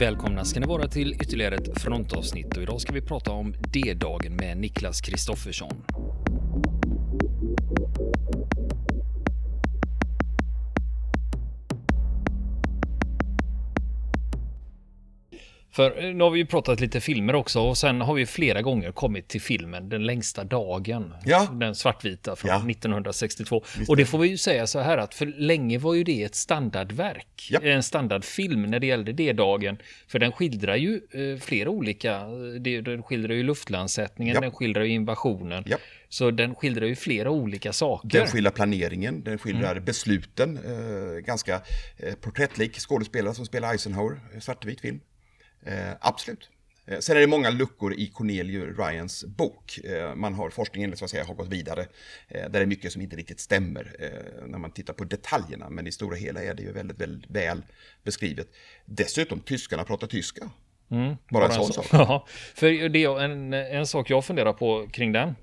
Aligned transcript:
Välkomna 0.00 0.44
ska 0.44 0.60
ni 0.60 0.66
vara 0.66 0.88
till 0.88 1.12
ytterligare 1.12 1.54
ett 1.54 1.80
frontavsnitt 1.80 2.56
och 2.56 2.62
idag 2.62 2.80
ska 2.80 2.92
vi 2.92 3.00
prata 3.00 3.30
om 3.30 3.54
D-dagen 3.72 4.36
med 4.36 4.56
Niklas 4.56 5.00
Kristoffersson. 5.00 5.84
För 15.78 16.04
eh, 16.04 16.14
nu 16.14 16.24
har 16.24 16.30
vi 16.30 16.38
ju 16.38 16.46
pratat 16.46 16.80
lite 16.80 17.00
filmer 17.00 17.34
också 17.34 17.60
och 17.60 17.78
sen 17.78 18.00
har 18.00 18.14
vi 18.14 18.26
flera 18.26 18.62
gånger 18.62 18.92
kommit 18.92 19.28
till 19.28 19.40
filmen 19.40 19.88
Den 19.88 20.06
längsta 20.06 20.44
dagen. 20.44 21.14
Ja. 21.24 21.48
Den 21.52 21.74
svartvita 21.74 22.36
från 22.36 22.48
Ja. 22.50 22.70
1962. 22.70 23.64
Och 23.88 23.96
det 23.96 24.04
får 24.06 24.18
vi 24.18 24.28
ju 24.28 24.36
säga 24.36 24.66
så 24.66 24.78
här 24.80 24.98
att 24.98 25.14
för 25.14 25.26
länge 25.26 25.78
var 25.78 25.94
ju 25.94 26.04
det 26.04 26.22
ett 26.22 26.34
standardverk. 26.34 27.48
Ja. 27.50 27.60
En 27.62 27.82
standardfilm 27.82 28.62
när 28.62 28.80
det 28.80 28.86
gällde 28.86 29.12
D-dagen. 29.12 29.76
För 30.08 30.18
den 30.18 30.32
skildrar 30.32 30.76
ju 30.76 30.94
eh, 31.10 31.40
flera 31.40 31.70
olika, 31.70 32.26
det- 32.60 32.80
den 32.80 33.02
skildrar 33.02 33.34
ju 33.34 33.42
luftlandsättningen, 33.42 34.40
den 34.40 34.52
skildrar 34.52 34.82
ju 34.84 34.90
invasionen. 34.90 35.64
Så 36.08 36.30
den 36.30 36.54
skildrar 36.54 36.86
ju 36.86 36.96
flera 36.96 37.30
olika 37.30 37.72
saker. 37.72 38.08
Den 38.08 38.26
skildrar 38.26 38.50
planeringen, 38.52 39.22
den 39.24 39.38
skildrar 39.38 39.80
besluten. 39.80 40.56
Eh, 40.66 41.18
ganska 41.20 41.60
eh, 41.96 42.14
porträttlik 42.14 42.78
skådespelare 42.78 43.34
som 43.34 43.46
spelar 43.46 43.72
Eisenhower, 43.72 44.20
eh, 44.34 44.40
svartvit 44.40 44.80
film. 44.80 45.00
Eh, 45.62 45.92
absolut. 46.00 46.50
Eh, 46.86 46.98
sen 46.98 47.16
är 47.16 47.20
det 47.20 47.26
många 47.26 47.50
luckor 47.50 47.94
i 47.94 48.06
Cornelius 48.06 48.78
Ryans 48.78 49.24
bok. 49.24 49.78
Eh, 49.84 50.14
man 50.14 50.34
har, 50.34 50.50
forskningen 50.50 50.96
så 50.96 51.04
att 51.04 51.10
säga, 51.10 51.24
har 51.24 51.34
gått 51.34 51.48
vidare. 51.48 51.86
Eh, 52.28 52.50
där 52.50 52.60
är 52.60 52.66
mycket 52.66 52.92
som 52.92 53.02
inte 53.02 53.16
riktigt 53.16 53.40
stämmer 53.40 53.96
eh, 53.98 54.46
när 54.46 54.58
man 54.58 54.70
tittar 54.70 54.94
på 54.94 55.04
detaljerna. 55.04 55.70
Men 55.70 55.86
i 55.86 55.92
stora 55.92 56.16
hela 56.16 56.42
är 56.42 56.54
det 56.54 56.62
ju 56.62 56.72
väldigt, 56.72 57.00
väldigt 57.00 57.30
väl 57.30 57.62
beskrivet. 58.04 58.48
Dessutom, 58.84 59.40
tyskarna 59.40 59.84
pratar 59.84 60.06
tyska. 60.06 60.50
Bara 61.30 61.46
en 61.46 61.52
sån 61.52 61.72
sak. 61.72 61.86
Ja, 61.92 62.26
för 62.54 62.88
det 62.88 63.04
är 63.04 63.20
en, 63.20 63.52
en 63.52 63.86
sak 63.86 64.10
jag 64.10 64.24
funderar 64.24 64.52
på 64.52 64.88
kring 64.92 65.12
den. 65.12 65.34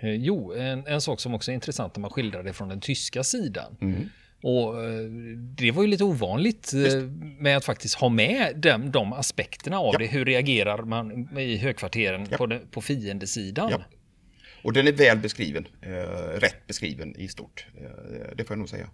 Eh, 0.00 0.14
Jo, 0.14 0.52
en, 0.52 0.86
en 0.86 1.00
sak 1.00 1.20
som 1.20 1.34
också 1.34 1.50
är 1.50 1.54
intressant 1.54 1.96
när 1.96 2.00
man 2.00 2.10
skildrar 2.10 2.42
det 2.42 2.52
från 2.52 2.68
den 2.68 2.80
tyska 2.80 3.24
sidan. 3.24 3.76
Mm. 3.80 4.08
Och 4.42 4.84
eh, 4.84 5.00
det 5.56 5.70
var 5.70 5.82
ju 5.82 5.88
lite 5.88 6.04
ovanligt 6.04 6.72
eh, 6.74 7.02
med 7.38 7.56
att 7.56 7.64
faktiskt 7.64 7.94
ha 7.94 8.08
med 8.08 8.56
de, 8.56 8.90
de 8.90 9.12
aspekterna 9.12 9.78
av 9.78 9.92
Ja. 9.92 9.98
det. 9.98 10.06
Hur 10.06 10.24
reagerar 10.24 10.82
man 10.82 11.38
i 11.38 11.56
högkvarteren 11.56 12.26
Ja. 12.30 12.36
på, 12.36 12.46
den, 12.46 12.60
på 12.70 12.80
fiendesidan? 12.80 13.68
Ja. 13.70 13.80
Och 14.62 14.72
den 14.72 14.86
är 14.88 14.92
väl 14.92 15.18
beskriven, 15.18 15.66
eh, 15.82 15.90
rätt 16.40 16.66
beskriven 16.66 17.16
i 17.16 17.28
stort. 17.28 17.66
Eh, 17.80 18.36
det 18.36 18.44
får 18.44 18.54
jag 18.54 18.58
nog 18.58 18.68
säga. 18.68 18.88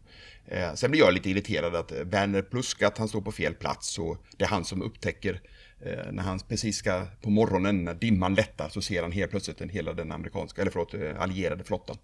Eh, 0.47 0.75
sen 0.75 0.91
blir 0.91 1.01
jag 1.01 1.15
lite 1.15 1.31
irriterad 1.31 1.75
att 1.75 1.93
Werner 1.93 2.43
Pluskat, 2.43 2.99
han 2.99 3.09
står 3.09 3.21
på 3.21 3.33
fel 3.33 3.55
plats 3.55 3.99
och 3.99 4.25
det 4.37 4.45
är 4.45 4.49
han 4.49 4.65
som 4.65 4.83
upptäcker 4.83 5.41
eh, 5.87 6.13
när 6.13 6.23
han 6.23 6.39
precis 6.49 6.77
ska 6.77 7.07
på 7.23 7.31
morgonen, 7.31 7.85
när 7.85 7.95
dimman 7.95 8.35
lättar, 8.35 8.69
så 8.69 8.83
ser 8.83 9.03
han 9.03 9.13
helt 9.13 9.31
plötsligt 9.31 9.61
en 9.61 9.69
hela 9.69 9.93
den 9.93 10.13
amerikanska, 10.13 10.61
eller 10.63 10.71
förlåt, 10.73 10.95
allierade 11.19 11.65
flottan. 11.65 11.97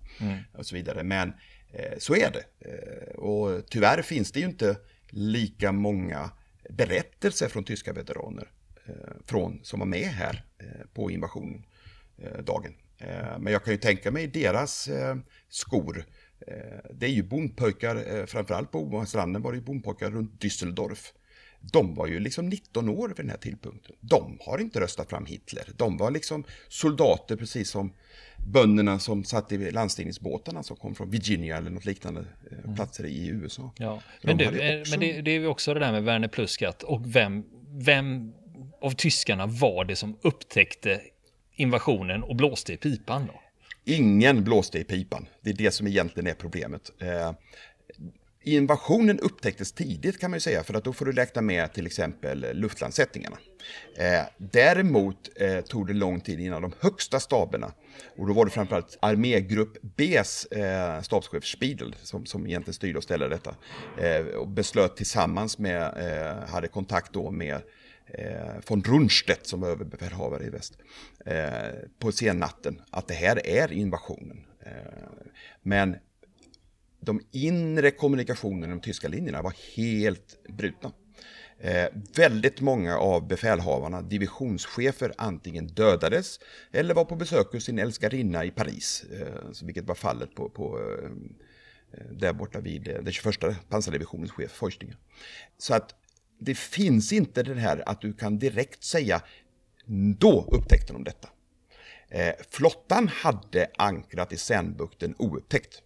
Och 0.53 0.67
så 0.67 0.75
vidare. 0.75 1.03
Men 1.03 1.33
Eh, 1.73 1.99
så 1.99 2.17
är 2.17 2.31
det. 2.31 2.69
Eh, 2.71 3.15
och 3.15 3.67
tyvärr 3.71 4.03
finns 4.03 4.33
det 4.33 4.41
ju 4.41 4.47
inte 4.47 4.77
lika 5.09 5.73
många 5.73 6.31
berättelser 6.71 7.49
från 7.49 7.65
tyska 7.65 7.93
veteraner 7.93 8.51
eh, 8.87 8.95
från, 9.27 9.61
som 9.63 9.79
var 9.79 9.87
med 9.87 10.09
här 10.09 10.45
på 10.95 11.11
invasionen 11.11 11.67
Men 13.39 13.53
jag 13.53 13.65
kan 13.65 13.73
ju 13.73 13.79
tänka 13.79 14.11
mig 14.11 14.27
deras 14.27 14.89
skor. 15.49 16.05
Det 16.91 17.07
är 17.07 17.11
ju 17.11 17.23
bondpojkar, 17.23 18.27
framförallt 18.27 18.71
på 18.71 18.83
Omastranden 18.83 19.43
var 19.43 19.53
det 19.53 19.59
ju 19.59 19.65
bondpojkar 19.65 20.11
runt 20.11 20.43
Düsseldorf. 20.43 21.13
De 21.73 21.95
var 21.95 22.07
ju 22.07 22.21
liksom 22.21 22.49
19 22.49 22.89
år 22.89 23.09
vid 23.09 23.17
den 23.17 23.31
här 23.31 23.37
tidpunkten. 23.37 23.97
De 24.01 24.39
har 24.41 24.59
inte 24.59 24.81
röstat 24.81 25.11
fram 25.11 25.27
Hitler. 25.27 25.65
De 25.77 25.97
var 25.97 26.11
liksom 26.11 26.45
soldater 26.69 27.37
precis 27.37 27.71
som 27.71 27.93
bönderna 28.47 28.99
som 28.99 29.25
satt 29.25 29.53
i 29.53 29.71
landstigningsbåtarna 29.71 30.63
som 30.63 30.77
kom 30.77 30.95
från 30.95 31.11
Virginia 31.11 31.57
eller 31.57 31.71
något 31.71 31.85
liknande 31.85 32.25
eh, 32.51 32.75
platser 32.75 33.05
i 33.05 33.29
USA. 33.29 33.73
Ja, 33.77 34.03
Så 34.21 34.27
men, 34.27 34.37
du, 34.37 34.45
eh, 34.45 34.81
också- 34.81 34.91
men 34.91 35.01
det, 35.01 35.21
det 35.23 35.31
är 35.31 35.39
ju 35.39 35.47
också 35.47 35.75
det 35.75 35.81
där 35.81 35.93
med 35.93 36.05
Werner 36.05 36.29
Pluskat 36.29 36.83
och 36.83 37.17
vem, 37.17 37.45
vem 37.71 38.33
av 38.83 38.91
tyskarna 38.91 39.47
var 39.47 39.85
det 39.85 39.97
som 39.97 40.17
upptäckte 40.23 41.01
invasionen 41.55 42.23
och 42.23 42.37
blåste 42.37 42.73
i 42.73 42.77
pipan 42.77 43.27
då? 43.27 43.41
Ingen 43.85 44.45
blåste 44.45 44.79
i 44.79 44.85
pipan. 44.85 45.27
Det 45.41 45.51
är 45.51 45.55
det 45.55 45.71
som 45.71 45.87
egentligen 45.87 46.27
är 46.27 46.35
problemet. 46.35 46.91
Invasionen 48.43 49.21
upptäcktes 49.21 49.73
tidigt 49.73 50.21
kan 50.21 50.31
man 50.31 50.37
ju 50.37 50.41
säga, 50.41 50.63
för 50.63 50.75
att 50.75 50.85
då 50.85 50.93
får 50.93 51.05
du 51.05 51.13
räkna 51.13 51.43
med 51.43 51.73
till 51.73 51.87
exempel 51.87 52.47
luftlandsättningarna. 52.53 53.39
Eh, 53.97 54.23
däremot 54.39 55.29
eh, 55.37 55.61
tog 55.61 55.87
det 55.87 55.93
lång 55.93 56.21
tid 56.21 56.41
innan 56.41 56.63
de 56.63 56.73
högsta 56.81 57.21
staberna, 57.21 57.73
och 58.17 58.27
då 58.27 58.33
var 58.33 58.45
det 58.45 58.51
framförallt 58.51 58.99
armégrupp 59.03 59.83
Bs 59.83 60.45
eh, 60.45 61.03
stabschef 61.03 61.45
Spiedel 61.45 61.97
som, 62.03 62.27
som 62.27 62.47
egentligen 62.47 62.75
styrde 62.75 62.99
och 62.99 63.05
ställde 63.05 63.29
detta, 63.29 63.55
eh, 63.99 64.27
och 64.27 64.49
beslöt 64.49 64.97
tillsammans 64.97 65.59
med, 65.59 65.83
eh, 65.83 66.49
hade 66.49 66.69
kontakt 66.69 67.13
då 67.13 67.31
med 67.31 67.63
eh, 68.07 68.55
von 68.67 68.83
Rundstedt 68.83 69.47
som 69.47 69.61
var 69.61 69.69
överbefälhavare 69.69 70.45
i 70.45 70.51
väst 70.51 70.79
eh, 71.27 71.49
på 71.99 72.13
sennatten 72.13 72.83
att 72.91 73.09
det 73.09 73.15
här 73.15 73.47
är 73.47 73.73
invasionen. 73.73 74.45
Men 75.63 75.97
de 77.01 77.21
inre 77.33 77.91
kommunikationerna 77.91 78.67
i 78.67 78.77
de 78.77 78.81
tyska 78.81 79.09
linjerna 79.09 79.43
var 79.43 79.55
helt 79.77 80.45
brutna. 80.49 80.93
Eh, 81.59 81.89
väldigt 82.17 82.61
många 82.61 82.99
av 82.99 83.29
befälhavarna, 83.29 84.03
divisionschefer, 84.03 85.13
antingen 85.19 85.67
dödades 85.67 86.41
eller 86.73 86.95
var 86.95 87.05
på 87.05 87.17
besök 87.17 87.53
hos 87.53 87.65
sin 87.65 87.79
älskarinna 87.79 88.45
i 88.45 88.51
Paris, 88.51 89.05
eh, 89.13 89.65
vilket 89.67 89.85
var 89.85 89.95
fallet 89.95 90.35
på, 90.35 90.49
på 90.49 90.79
eh, 90.79 91.11
eh 91.93 92.07
där 92.11 92.33
borta 92.33 92.61
vid 92.61 92.89
eh, 92.89 92.95
den 92.95 93.13
21 93.13 93.35
pansardivisionens 93.69 94.33
chef 94.33 94.51
Feuchtinger. 94.51 94.97
Så 95.59 95.75
att 95.75 95.95
det 96.39 96.55
finns 96.55 97.13
inte 97.13 97.43
det 97.43 97.55
här 97.55 97.89
att 97.89 98.01
du 98.01 98.13
kan 98.13 98.39
direkt 98.39 98.85
säga 98.85 99.23
då 100.19 100.49
upptäckte 100.53 100.93
de 100.93 101.05
detta. 101.05 101.29
Eh, 102.09 102.35
flottan 102.51 103.09
hade 103.09 103.71
ankrat 103.79 104.33
i 104.33 104.37
Sänbukten 104.37 105.15
oupptäckt. 105.19 105.83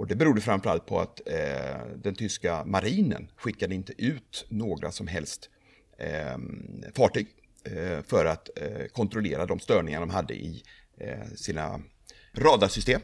Och 0.00 0.06
det 0.06 0.16
berodde 0.16 0.40
framförallt 0.40 0.86
på 0.86 1.00
att 1.00 1.20
eh, 1.26 1.86
den 1.96 2.14
tyska 2.14 2.64
marinen 2.64 3.30
skickade 3.36 3.74
inte 3.74 3.92
ut 4.02 4.46
några 4.48 4.90
som 4.90 5.06
helst 5.06 5.50
eh, 5.98 6.38
fartyg 6.94 7.26
eh, 7.64 8.02
för 8.06 8.24
att 8.24 8.50
eh, 8.56 8.86
kontrollera 8.92 9.46
de 9.46 9.60
störningar 9.60 10.00
de 10.00 10.10
hade 10.10 10.34
i 10.34 10.62
eh, 11.00 11.26
sina 11.36 11.80
radarsystem. 12.32 13.00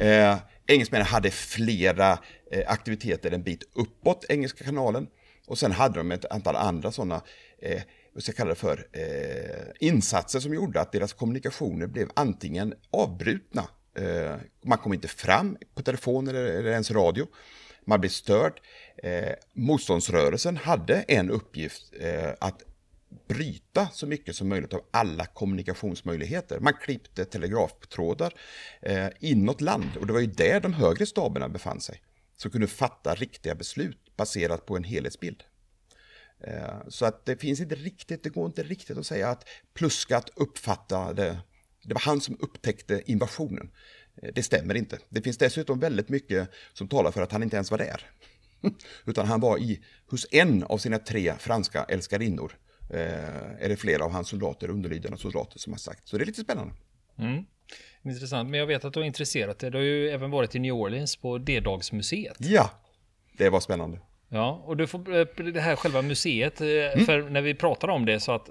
Eh, 0.00 0.36
engelsmännen 0.66 1.06
hade 1.06 1.30
flera 1.30 2.18
aktiviteter 2.66 3.30
en 3.30 3.42
bit 3.42 3.62
uppåt 3.74 4.26
Engelska 4.28 4.64
kanalen 4.64 5.06
och 5.46 5.58
sen 5.58 5.72
hade 5.72 5.98
de 5.98 6.12
ett 6.12 6.24
antal 6.24 6.56
andra 6.56 6.92
sådana 6.92 7.22
vad 8.12 8.22
ska 8.22 8.30
jag 8.30 8.36
kalla 8.36 8.50
det 8.50 8.54
för, 8.54 8.86
eh, 8.92 9.88
insatser 9.88 10.40
som 10.40 10.54
gjorde 10.54 10.80
att 10.80 10.92
deras 10.92 11.12
kommunikationer 11.12 11.86
blev 11.86 12.10
antingen 12.16 12.74
avbrutna, 12.90 13.68
Eh, 13.94 14.36
man 14.64 14.78
kom 14.78 14.92
inte 14.92 15.08
fram 15.08 15.56
på 15.74 15.82
telefon 15.82 16.28
eller, 16.28 16.44
eller 16.44 16.70
ens 16.70 16.90
radio, 16.90 17.26
man 17.84 18.00
blev 18.00 18.10
störd. 18.10 18.60
Eh, 18.96 19.32
motståndsrörelsen 19.52 20.56
hade 20.56 20.94
en 20.94 21.30
uppgift 21.30 21.92
eh, 22.00 22.30
att 22.40 22.62
bryta 23.28 23.88
så 23.92 24.06
mycket 24.06 24.36
som 24.36 24.48
möjligt 24.48 24.74
av 24.74 24.84
alla 24.90 25.26
kommunikationsmöjligheter. 25.26 26.60
Man 26.60 26.74
klippte 26.74 27.24
telegraftrådar 27.24 28.34
eh, 28.82 29.06
inåt 29.20 29.60
land 29.60 29.96
och 30.00 30.06
det 30.06 30.12
var 30.12 30.20
ju 30.20 30.26
där 30.26 30.60
de 30.60 30.72
högre 30.72 31.06
staberna 31.06 31.48
befann 31.48 31.80
sig. 31.80 32.02
Som 32.36 32.50
kunde 32.50 32.66
fatta 32.66 33.14
riktiga 33.14 33.54
beslut 33.54 34.16
baserat 34.16 34.66
på 34.66 34.76
en 34.76 34.84
helhetsbild. 34.84 35.42
Eh, 36.40 36.88
Så 36.88 37.04
att 37.04 37.26
det 37.26 37.36
finns 37.36 37.60
inte 37.60 37.74
riktigt, 37.74 38.22
det 38.22 38.30
går 38.30 38.46
inte 38.46 38.62
riktigt 38.62 38.98
att 38.98 39.06
säga 39.06 39.28
att 39.28 39.48
Pluskat 39.74 40.30
uppfattade, 40.36 41.38
det 41.90 41.94
var 41.94 42.00
han 42.00 42.20
som 42.20 42.36
upptäckte 42.40 43.02
invasionen. 43.06 43.70
Eh, 44.22 44.30
Det 44.34 44.42
stämmer 44.42 44.74
inte. 44.74 44.98
Det 45.08 45.22
finns 45.22 45.38
dessutom 45.38 45.80
väldigt 45.80 46.08
mycket 46.08 46.50
som 46.72 46.88
talar 46.88 47.10
för 47.10 47.22
att 47.22 47.32
han 47.32 47.42
inte 47.42 47.56
ens 47.56 47.70
var 47.70 47.78
där. 47.78 48.02
Utan 49.06 49.26
han 49.26 49.40
var 49.40 49.58
i, 49.58 49.80
hos 50.10 50.26
en 50.30 50.64
av 50.64 50.78
sina 50.78 50.98
tre 50.98 51.34
franska 51.38 51.84
älskarinnor. 51.84 52.52
Eh, 52.90 53.64
är 53.64 53.68
det 53.68 53.76
flera 53.76 54.04
av 54.04 54.10
hans 54.10 54.28
soldater, 54.28 54.70
underlydande 54.70 55.18
soldater 55.18 55.58
som 55.58 55.72
har 55.72 55.78
sagt. 55.78 56.08
Så 56.08 56.18
det 56.18 56.24
är 56.24 56.26
lite 56.26 56.40
spännande. 56.40 56.74
Mm. 57.18 57.44
Intressant, 58.04 58.50
men 58.50 58.60
jag 58.60 58.66
vet 58.66 58.84
att 58.84 58.92
du 58.94 59.00
har 59.00 59.04
intresserat 59.06 59.58
dig. 59.58 59.70
Du 59.70 59.78
har 59.78 59.84
ju 59.84 60.08
även 60.10 60.30
varit 60.30 60.54
i 60.54 60.58
New 60.58 60.74
Orleans 60.74 61.16
på 61.16 61.38
D-dagsmuseet. 61.38 62.36
Ja, 62.38 62.70
det 63.38 63.48
var 63.50 63.60
spännande. 63.60 63.98
Ja, 64.32 64.62
och 64.66 64.76
du 64.76 64.86
får 64.86 65.16
eh, 65.16 65.26
det 65.52 65.60
här 65.60 65.76
själva 65.76 66.02
museet, 66.02 66.60
mm. 66.60 67.06
för 67.06 67.30
när 67.30 67.42
vi 67.42 67.54
pratar 67.54 67.88
om 67.88 68.06
det 68.06 68.20
så 68.20 68.32
att 68.32 68.50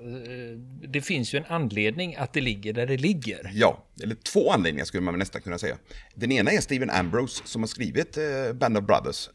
det 0.87 1.01
finns 1.01 1.33
ju 1.33 1.37
en 1.37 1.45
anledning 1.47 2.15
att 2.15 2.33
det 2.33 2.41
ligger 2.41 2.73
där 2.73 2.87
det 2.87 2.97
ligger. 2.97 3.51
Ja, 3.53 3.85
eller 4.03 4.15
två 4.15 4.51
anledningar 4.51 4.85
skulle 4.85 5.03
man 5.03 5.19
nästan 5.19 5.41
kunna 5.41 5.57
säga. 5.57 5.77
Den 6.15 6.31
ena 6.31 6.51
är 6.51 6.61
Steven 6.61 6.89
Ambrose 6.89 7.43
som 7.45 7.61
har 7.61 7.67
skrivit 7.67 8.17
Band 8.53 8.77
of 8.77 8.83
Brothers, 8.83 9.29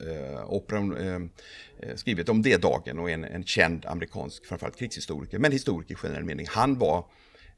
operan, 0.46 1.30
skrivit 1.94 2.28
om 2.28 2.42
det 2.42 2.62
dagen 2.62 2.98
och 2.98 3.10
en, 3.10 3.24
en 3.24 3.44
känd 3.44 3.86
amerikansk, 3.86 4.46
framförallt 4.46 4.78
krigshistoriker, 4.78 5.38
men 5.38 5.52
historiker 5.52 5.94
i 5.94 5.96
generell 5.96 6.24
mening. 6.24 6.46
Han 6.50 6.78
var 6.78 7.06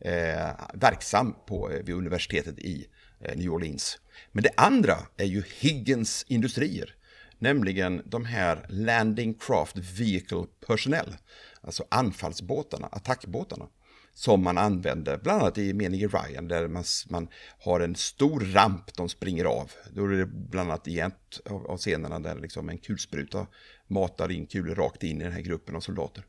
eh, 0.00 0.50
verksam 0.74 1.34
på, 1.46 1.70
vid 1.84 1.94
universitetet 1.94 2.58
i 2.58 2.86
eh, 3.20 3.36
New 3.36 3.50
Orleans. 3.50 3.98
Men 4.32 4.42
det 4.42 4.50
andra 4.56 4.96
är 5.16 5.24
ju 5.24 5.42
Higgins 5.60 6.24
industrier 6.28 6.94
Nämligen 7.38 8.02
de 8.04 8.24
här 8.24 8.66
Landing 8.68 9.34
Craft 9.34 9.76
Vehicle 9.76 10.44
Personnel, 10.66 11.16
alltså 11.60 11.84
anfallsbåtarna, 11.88 12.86
attackbåtarna. 12.86 13.68
Som 14.14 14.42
man 14.42 14.58
använder, 14.58 15.18
bland 15.18 15.42
annat 15.42 15.58
i 15.58 15.72
meningen 15.72 16.08
Ryan, 16.08 16.48
där 16.48 16.68
man, 16.68 16.84
man 17.08 17.28
har 17.58 17.80
en 17.80 17.94
stor 17.94 18.40
ramp 18.40 18.94
de 18.96 19.08
springer 19.08 19.44
av. 19.44 19.70
Då 19.90 20.04
är 20.04 20.08
det 20.08 20.26
bland 20.26 20.70
annat 20.70 20.88
i 20.88 21.00
ett 21.00 21.40
av, 21.50 21.66
av 21.66 21.76
scenerna 21.76 22.18
där 22.18 22.36
liksom 22.40 22.68
en 22.68 22.78
kulspruta 22.78 23.46
matar 23.86 24.32
in 24.32 24.46
kulor 24.46 24.74
rakt 24.74 25.02
in 25.02 25.20
i 25.20 25.24
den 25.24 25.32
här 25.32 25.40
gruppen 25.40 25.76
av 25.76 25.80
soldater. 25.80 26.24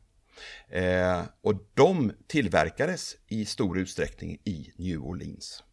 Eh, 0.70 1.22
och 1.42 1.54
de 1.74 2.12
tillverkades 2.28 3.16
i 3.28 3.46
stor 3.46 3.80
utsträckning 3.80 4.42
i 4.44 4.74
New 4.78 5.02
Orleans. 5.02 5.64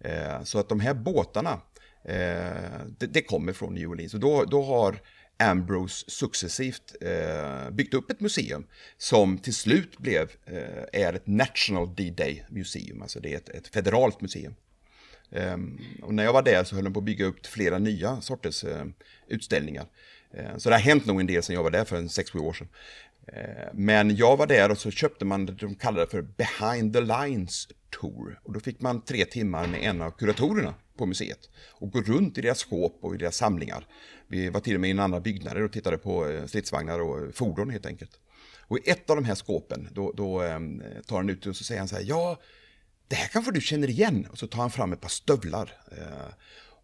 Eh, 0.00 0.42
så 0.42 0.58
att 0.58 0.68
de 0.68 0.80
här 0.80 0.94
båtarna 0.94 1.60
Eh, 2.04 2.80
det, 2.98 3.06
det, 3.06 3.22
kommer 3.22 3.52
från 3.52 3.74
New 3.74 3.90
Orleans 3.90 4.14
och 4.14 4.20
då, 4.20 4.44
då 4.44 4.62
har 4.62 5.00
Ambrose 5.36 6.10
successivt 6.10 6.96
eh, 7.00 7.70
byggt 7.70 7.94
upp 7.94 8.10
ett 8.10 8.20
museum 8.20 8.66
som 8.98 9.38
till 9.38 9.54
slut 9.54 9.98
blev, 9.98 10.30
eh, 10.46 11.02
är 11.02 11.12
ett 11.12 11.26
National 11.26 11.94
D-Day 11.94 12.44
Museum, 12.48 13.02
alltså 13.02 13.20
det 13.20 13.32
är 13.32 13.36
ett, 13.36 13.48
ett 13.48 13.68
federalt 13.68 14.20
museum. 14.20 14.54
Eh, 15.30 15.56
och 16.02 16.14
när 16.14 16.24
jag 16.24 16.32
var 16.32 16.42
där 16.42 16.64
så 16.64 16.74
höll 16.74 16.84
de 16.84 16.92
på 16.92 17.00
att 17.00 17.04
bygga 17.04 17.24
upp 17.24 17.46
flera 17.46 17.78
nya 17.78 18.20
sorters 18.20 18.64
eh, 18.64 18.84
utställningar. 19.26 19.86
Eh, 20.34 20.56
så 20.56 20.68
det 20.68 20.74
har 20.74 20.82
hänt 20.82 21.06
nog 21.06 21.20
en 21.20 21.26
del 21.26 21.42
sedan 21.42 21.54
jag 21.54 21.62
var 21.62 21.70
där 21.70 21.84
för 21.84 21.96
en 21.96 22.08
6-7 22.08 22.38
år 22.38 22.52
sedan. 22.52 22.68
Men 23.72 24.16
jag 24.16 24.36
var 24.36 24.46
där 24.46 24.70
och 24.70 24.78
så 24.78 24.90
köpte 24.90 25.24
man 25.24 25.46
det 25.46 25.52
de 25.52 25.74
kallade 25.74 26.06
för 26.06 26.22
Behind 26.22 26.92
the 26.92 27.00
Lines 27.00 27.68
Tour. 27.90 28.40
Och 28.42 28.52
då 28.52 28.60
fick 28.60 28.80
man 28.80 29.04
tre 29.04 29.24
timmar 29.24 29.66
med 29.66 29.82
en 29.82 30.02
av 30.02 30.10
kuratorerna 30.10 30.74
på 30.96 31.06
museet 31.06 31.48
och 31.70 31.90
gå 31.90 32.00
runt 32.00 32.38
i 32.38 32.40
deras 32.40 32.58
skåp 32.58 32.98
och 33.00 33.14
i 33.14 33.18
deras 33.18 33.36
samlingar. 33.36 33.86
Vi 34.28 34.48
var 34.48 34.60
till 34.60 34.74
och 34.74 34.80
med 34.80 34.88
i 34.88 34.90
en 34.90 35.00
andra 35.00 35.20
byggnader 35.20 35.62
och 35.62 35.72
tittade 35.72 35.98
på 35.98 36.28
eh, 36.28 36.46
stridsvagnar 36.46 37.00
och 37.00 37.18
eh, 37.18 37.30
fordon 37.30 37.70
helt 37.70 37.86
enkelt. 37.86 38.20
Och 38.58 38.78
i 38.78 38.90
ett 38.90 39.10
av 39.10 39.16
de 39.16 39.24
här 39.24 39.34
skåpen, 39.34 39.88
då, 39.92 40.12
då 40.12 40.42
eh, 40.42 40.60
tar 41.06 41.16
han 41.16 41.30
ut 41.30 41.46
och 41.46 41.56
så 41.56 41.64
säger 41.64 41.78
han 41.78 41.88
så 41.88 41.96
här, 41.96 42.04
ja, 42.06 42.40
det 43.08 43.16
här 43.16 43.28
kanske 43.28 43.52
du 43.52 43.60
känner 43.60 43.90
igen. 43.90 44.26
Och 44.30 44.38
så 44.38 44.46
tar 44.46 44.60
han 44.60 44.70
fram 44.70 44.92
ett 44.92 45.00
par 45.00 45.08
stövlar. 45.08 45.72
Eh, 45.92 46.34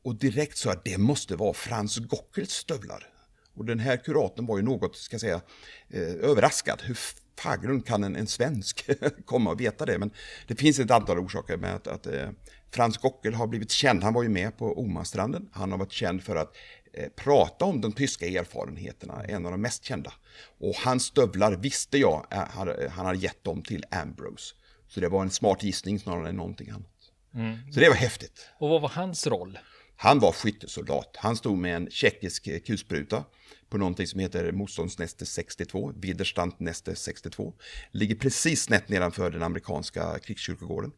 och 0.03 0.15
direkt 0.15 0.59
så 0.59 0.71
att 0.71 0.85
det 0.85 0.99
måste 0.99 1.37
vara 1.37 1.55
Frans 1.55 1.97
Gockels 1.97 2.51
stövlar. 2.51 3.09
Och 3.57 3.65
den 3.65 3.79
här 3.79 3.97
kuratorn 3.97 4.47
var 4.47 4.57
ju 4.57 4.63
något, 4.63 4.97
ska 4.97 5.15
jag 5.15 5.21
säga, 5.21 5.41
eh, 5.89 6.31
överraskad. 6.31 6.83
Hur 6.83 6.99
fagrun 7.39 7.83
kan 7.83 8.05
en, 8.05 8.17
en 8.17 8.27
svensk 8.27 8.91
komma 9.25 9.51
och 9.51 9.61
veta 9.61 9.87
det? 9.87 9.99
Men 9.99 10.11
det 10.47 10.55
finns 10.55 10.79
ett 10.79 10.91
antal 10.91 11.19
orsaker 11.19 11.57
med 11.57 11.75
att, 11.75 11.87
att 11.87 12.07
eh, 12.07 12.29
Frans 12.71 12.99
Gockel 12.99 13.35
har 13.35 13.47
blivit 13.47 13.71
känd. 13.71 14.03
Han 14.03 14.15
var 14.15 14.23
ju 14.23 14.29
med 14.29 14.59
på 14.59 14.81
Omastranden. 14.81 15.49
Han 15.53 15.71
har 15.71 15.79
varit 15.79 15.93
känd 15.93 16.23
för 16.23 16.37
att 16.37 16.57
eh, 16.93 17.09
prata 17.17 17.65
om 17.65 17.81
de 17.81 17.93
tyska 17.93 18.27
erfarenheterna, 18.27 19.25
en 19.25 19.47
av 19.47 19.53
de 19.53 19.61
mest 19.61 19.85
kända. 19.85 20.13
Och 20.59 20.75
hans 20.75 21.05
stövlar 21.05 21.53
visste 21.53 21.99
jag, 21.99 22.27
eh, 22.31 22.91
han 22.91 23.07
hade 23.07 23.19
gett 23.19 23.45
dem 23.45 23.63
till 23.63 23.85
Ambrose. 23.91 24.55
Så 24.89 25.01
det 25.01 25.09
var 25.09 25.23
en 25.23 25.31
smart 25.31 25.63
gissning 25.63 26.01
snarare 26.01 26.29
än 26.29 26.37
någonting 26.37 26.71
annat. 26.71 26.93
Mm. 27.35 27.73
Så 27.73 27.81
det 27.81 27.89
var 27.89 27.97
häftigt. 27.97 28.49
Och 28.59 28.69
vad 28.69 28.83
var 28.83 28.89
hans 28.89 29.27
roll? 29.27 29.59
Han 29.97 30.19
var 30.19 30.33
skyttesoldat. 30.33 31.17
Han 31.17 31.37
stod 31.37 31.59
med 31.59 31.77
en 31.77 31.91
tjeckisk 31.91 32.47
eh, 32.47 32.61
kulspruta 32.61 33.25
på 33.69 33.79
någonting 33.79 34.07
som 34.07 34.21
heter 34.21 34.53
Motståndsnäste 34.53 35.27
62, 35.27 35.93
Widerstandnäste 35.97 36.97
62. 36.97 37.55
Ligger 37.91 38.15
precis 38.15 38.63
snett 38.63 38.89
nedanför 38.89 39.31
den 39.31 39.43
amerikanska 39.43 40.19
krigskyrkogården. 40.19 40.93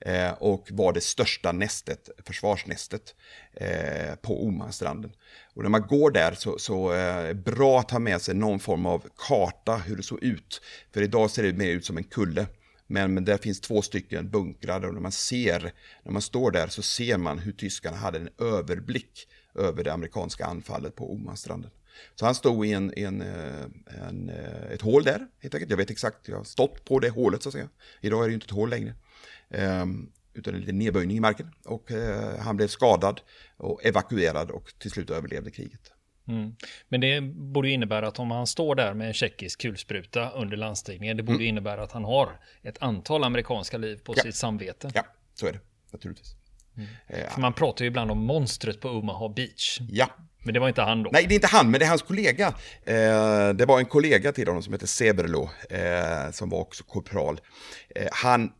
Eh, 0.00 0.32
och 0.32 0.68
var 0.70 0.92
det 0.92 1.00
största 1.00 1.52
nästet, 1.52 2.10
försvarsnästet 2.26 3.14
eh, 3.52 4.14
på 4.14 4.46
Omanstranden. 4.46 5.12
Och 5.54 5.62
när 5.62 5.70
man 5.70 5.86
går 5.86 6.10
där 6.10 6.34
så, 6.34 6.58
så 6.58 6.90
är 6.90 7.26
det 7.26 7.34
bra 7.34 7.80
att 7.80 7.90
ha 7.90 7.98
med 7.98 8.22
sig 8.22 8.34
någon 8.34 8.60
form 8.60 8.86
av 8.86 9.06
karta 9.28 9.76
hur 9.76 9.96
det 9.96 10.02
såg 10.02 10.22
ut. 10.22 10.60
För 10.94 11.02
idag 11.02 11.30
ser 11.30 11.42
det 11.42 11.52
mer 11.52 11.70
ut 11.70 11.84
som 11.84 11.96
en 11.96 12.04
kulle. 12.04 12.46
Men, 12.90 13.14
men 13.14 13.24
där 13.24 13.38
finns 13.38 13.60
två 13.60 13.82
stycken 13.82 14.30
bunkrar 14.30 14.84
och 14.84 14.94
när 14.94 15.00
man 15.00 15.12
ser, 15.12 15.72
när 16.02 16.12
man 16.12 16.22
står 16.22 16.50
där 16.50 16.66
så 16.66 16.82
ser 16.82 17.18
man 17.18 17.38
hur 17.38 17.52
tyskarna 17.52 17.96
hade 17.96 18.18
en 18.18 18.28
överblick 18.38 19.28
över 19.54 19.84
det 19.84 19.92
amerikanska 19.92 20.46
anfallet 20.46 20.96
på 20.96 21.12
Omanstranden. 21.12 21.70
Så 22.14 22.24
han 22.24 22.34
stod 22.34 22.66
i 22.66 22.72
en, 22.72 22.92
en, 22.96 23.22
eh, 23.22 23.64
en, 24.08 24.28
eh, 24.28 24.72
ett 24.72 24.80
hål 24.80 25.02
där, 25.02 25.26
helt 25.40 25.54
enkelt. 25.54 25.70
Jag 25.70 25.76
vet 25.76 25.90
exakt, 25.90 26.28
jag 26.28 26.36
har 26.36 26.44
stått 26.44 26.84
på 26.84 26.98
det 26.98 27.10
hålet 27.10 27.42
så 27.42 27.48
att 27.48 27.52
säga. 27.52 27.68
Idag 28.00 28.22
är 28.22 28.24
det 28.24 28.30
ju 28.30 28.34
inte 28.34 28.46
ett 28.46 28.50
hål 28.50 28.70
längre. 28.70 28.94
Um, 29.48 30.12
utan 30.34 30.54
en 30.54 30.60
liten 30.60 30.78
nedböjning 30.78 31.16
i 31.16 31.20
marken. 31.20 31.50
Och 31.64 31.90
uh, 31.90 32.36
han 32.38 32.56
blev 32.56 32.68
skadad 32.68 33.20
och 33.56 33.84
evakuerad 33.84 34.50
och 34.50 34.72
till 34.78 34.90
slut 34.90 35.10
överlevde 35.10 35.50
kriget. 35.50 35.92
Mm. 36.28 36.56
Men 36.88 37.00
det 37.00 37.20
borde 37.20 37.70
innebära 37.70 38.08
att 38.08 38.18
om 38.18 38.30
han 38.30 38.46
står 38.46 38.74
där 38.74 38.94
med 38.94 39.06
en 39.06 39.14
tjeckisk 39.14 39.60
kulspruta 39.60 40.30
under 40.30 40.56
landstigningen, 40.56 41.16
det 41.16 41.22
borde 41.22 41.36
mm. 41.36 41.46
innebära 41.46 41.82
att 41.82 41.92
han 41.92 42.04
har 42.04 42.40
ett 42.62 42.82
antal 42.82 43.24
amerikanska 43.24 43.78
liv 43.78 43.96
på 44.04 44.14
ja. 44.16 44.22
sitt 44.22 44.34
samvete. 44.34 44.90
Ja, 44.94 45.06
så 45.34 45.46
är 45.46 45.52
det 45.52 45.60
naturligtvis. 45.92 46.34
Mm. 46.76 46.88
Uh, 47.22 47.30
För 47.30 47.40
man 47.40 47.52
pratar 47.52 47.84
ju 47.84 47.88
ibland 47.88 48.10
om 48.10 48.18
monstret 48.18 48.80
på 48.80 48.88
Omaha 48.88 49.28
Beach. 49.28 49.80
Ja, 49.88 50.10
men 50.42 50.54
det 50.54 50.60
var 50.60 50.68
inte 50.68 50.82
han 50.82 51.02
då? 51.02 51.10
Nej, 51.12 51.26
det 51.28 51.34
är 51.34 51.36
inte 51.36 51.46
han, 51.46 51.70
men 51.70 51.80
det 51.80 51.86
är 51.86 51.88
hans 51.88 52.02
kollega. 52.02 52.54
Eh, 52.84 53.48
det 53.54 53.64
var 53.66 53.78
en 53.78 53.86
kollega 53.86 54.32
till 54.32 54.48
honom 54.48 54.62
som 54.62 54.72
heter 54.72 54.86
Seberlo, 54.86 55.50
eh, 55.70 56.30
som 56.32 56.50
var 56.50 56.58
också 56.58 56.84
korpral. 56.84 57.40
Eh, 57.94 58.08
han, 58.12 58.52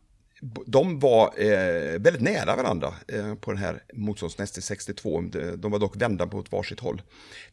de 0.66 0.98
var 0.98 1.34
eh, 1.36 1.98
väldigt 1.98 2.22
nära 2.22 2.56
varandra 2.56 2.94
eh, 3.08 3.34
på 3.34 3.50
den 3.50 3.60
här 3.60 3.82
motståndsnästet 3.92 4.64
62. 4.64 5.20
De 5.56 5.70
var 5.70 5.78
dock 5.78 5.96
vända 5.96 6.26
på 6.26 6.40
ett 6.40 6.52
varsitt 6.52 6.80
håll. 6.80 7.02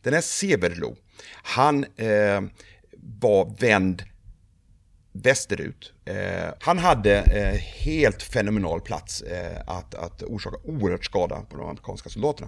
Den 0.01 0.13
här 0.13 0.21
Seberlo, 0.21 0.95
han 1.43 1.83
eh, 1.83 2.41
var 3.19 3.55
vänd 3.59 4.03
västerut. 5.23 5.93
Eh, 6.05 6.53
han 6.59 6.77
hade 6.77 7.19
eh, 7.21 7.59
helt 7.59 8.23
fenomenal 8.23 8.81
plats 8.81 9.21
eh, 9.21 9.61
att, 9.67 9.95
att 9.95 10.23
orsaka 10.23 10.57
oerhört 10.63 11.05
skada 11.05 11.41
på 11.49 11.57
de 11.57 11.69
amerikanska 11.69 12.09
soldaterna. 12.09 12.47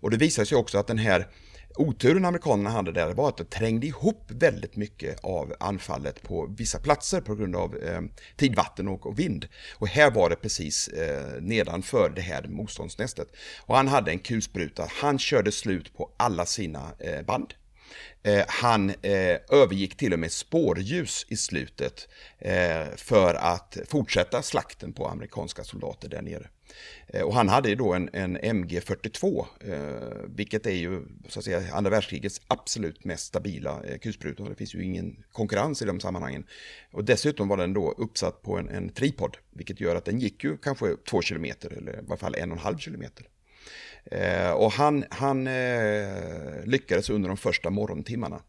Och 0.00 0.10
det 0.10 0.16
visade 0.16 0.46
sig 0.46 0.58
också 0.58 0.78
att 0.78 0.86
den 0.86 0.98
här 0.98 1.28
oturen 1.80 2.24
amerikanerna 2.24 2.70
hade 2.70 2.92
där 2.92 3.14
var 3.14 3.28
att 3.28 3.36
det 3.36 3.50
trängde 3.50 3.86
ihop 3.86 4.24
väldigt 4.28 4.76
mycket 4.76 5.24
av 5.24 5.54
anfallet 5.60 6.22
på 6.22 6.46
vissa 6.58 6.78
platser 6.78 7.20
på 7.20 7.34
grund 7.34 7.56
av 7.56 7.76
eh, 7.76 8.00
tidvatten 8.36 8.88
och, 8.88 9.06
och, 9.06 9.18
vind. 9.18 9.48
Och 9.78 9.88
här 9.88 10.10
var 10.10 10.30
det 10.30 10.36
precis 10.36 10.88
eh, 10.88 11.40
nedanför 11.40 12.12
det 12.16 12.20
här 12.20 12.42
motståndsnästet. 12.48 13.28
Och 13.66 13.76
han 13.76 13.88
hade 13.88 14.10
en 14.10 14.18
kulspruta, 14.18 14.88
han 14.90 15.18
körde 15.18 15.52
slut 15.52 15.96
på 15.96 16.10
alla 16.16 16.46
sina 16.46 16.92
eh, 16.98 17.22
band. 17.22 17.54
Eh, 18.22 18.44
han 18.48 18.90
eh, 18.90 19.36
övergick 19.50 19.96
till 19.96 20.12
och 20.12 20.18
med 20.18 20.32
spårljus 20.32 21.26
i 21.28 21.36
slutet 21.36 22.08
eh, 22.38 22.86
för 22.96 23.34
att 23.34 23.76
fortsätta 23.88 24.42
slakten 24.42 24.92
på 24.92 25.08
amerikanska 25.08 25.64
soldater 25.64 26.08
där 26.08 26.22
nere. 26.22 26.48
Eh, 27.06 27.22
och 27.22 27.34
han 27.34 27.48
hade 27.48 27.68
ju 27.68 27.74
då 27.74 27.94
en, 27.94 28.10
en 28.12 28.38
MG42, 28.38 29.46
eh, 29.60 30.28
vilket 30.36 30.66
är 30.66 30.70
ju 30.70 31.02
så 31.28 31.38
att 31.38 31.44
säga 31.44 31.62
andra 31.72 31.90
världskrigets 31.90 32.40
absolut 32.46 33.04
mest 33.04 33.26
stabila 33.26 33.82
eh, 33.84 33.98
kulsprutor. 33.98 34.48
Det 34.48 34.54
finns 34.54 34.74
ju 34.74 34.84
ingen 34.84 35.24
konkurrens 35.32 35.82
i 35.82 35.84
de 35.84 36.00
sammanhangen. 36.00 36.44
Och 36.92 37.04
dessutom 37.04 37.48
var 37.48 37.56
den 37.56 37.72
då 37.72 37.94
uppsatt 37.98 38.42
på 38.42 38.58
en, 38.58 38.68
en 38.68 38.88
tripod, 38.88 39.36
vilket 39.50 39.80
gör 39.80 39.96
att 39.96 40.04
den 40.04 40.18
gick 40.18 40.44
ju 40.44 40.56
kanske 40.56 40.96
två 41.10 41.22
kilometer 41.22 41.72
eller 41.72 41.92
i 41.92 41.98
alla 42.06 42.16
fall 42.16 42.34
en 42.34 42.50
och 42.50 42.56
en 42.56 42.62
halv 42.62 42.78
kilometer. 42.78 43.26
Eh, 44.04 44.50
och 44.50 44.72
han, 44.72 45.04
han 45.10 45.46
eh, 45.46 46.64
lyckades 46.64 47.10
under 47.10 47.28
de 47.28 47.36
första 47.36 47.70
morgontimmarna 47.70 48.40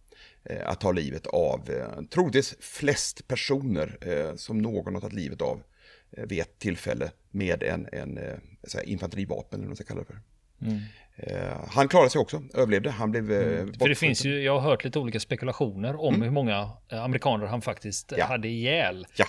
eh, 0.43 0.69
att 0.69 0.81
ta 0.81 0.91
livet 0.91 1.27
av 1.27 1.69
eh, 1.69 2.03
troligtvis 2.09 2.55
flest 2.59 3.27
personer 3.27 3.97
eh, 4.01 4.35
som 4.35 4.57
någon 4.57 4.93
har 4.93 5.01
tagit 5.01 5.15
livet 5.15 5.41
av 5.41 5.57
eh, 5.57 5.63
vid 6.11 6.39
ett 6.39 6.59
tillfälle 6.59 7.11
med 7.31 7.63
en, 7.63 7.87
en 7.91 8.17
eh, 8.17 8.33
infanterivapen, 8.83 9.59
eller 9.59 9.63
vad 9.63 9.69
man 9.69 9.75
ska 9.75 9.85
kalla 9.85 9.99
det 9.99 10.05
för. 10.05 10.19
Mm. 10.61 10.79
Han 11.67 11.87
klarade 11.87 12.09
sig 12.09 12.21
också, 12.21 12.43
överlevde. 12.53 12.89
Han 12.89 13.11
blev 13.11 13.31
mm. 13.31 13.73
För 13.73 13.89
det 13.89 13.95
finns 13.95 14.25
ju, 14.25 14.41
jag 14.41 14.59
har 14.59 14.69
hört 14.69 14.83
lite 14.83 14.99
olika 14.99 15.19
spekulationer 15.19 16.01
om 16.01 16.13
mm. 16.13 16.21
hur 16.21 16.31
många 16.31 16.69
amerikaner 16.89 17.45
han 17.45 17.61
faktiskt 17.61 18.13
ja. 18.17 18.25
hade 18.25 18.47
ihjäl. 18.47 19.07
Ja. 19.15 19.25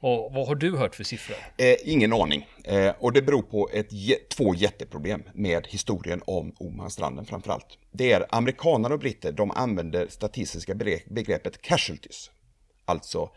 Och 0.00 0.32
vad 0.34 0.48
har 0.48 0.54
du 0.54 0.76
hört 0.76 0.94
för 0.94 1.04
siffror? 1.04 1.36
Eh, 1.56 1.76
ingen 1.84 2.12
aning. 2.12 2.46
Eh, 2.64 2.92
och 2.98 3.12
det 3.12 3.22
beror 3.22 3.42
på 3.42 3.70
ett, 3.72 3.88
två 4.30 4.54
jätteproblem 4.54 5.22
med 5.34 5.66
historien 5.66 6.22
om 6.24 6.54
Omanstranden 6.58 7.24
framförallt. 7.24 7.78
Det 7.92 8.12
är 8.12 8.26
amerikaner 8.30 8.92
och 8.92 8.98
britter, 8.98 9.32
de 9.32 9.50
använder 9.50 10.06
statistiska 10.08 10.74
begreppet 11.06 11.62
casualties. 11.62 12.30
Alltså... 12.84 13.30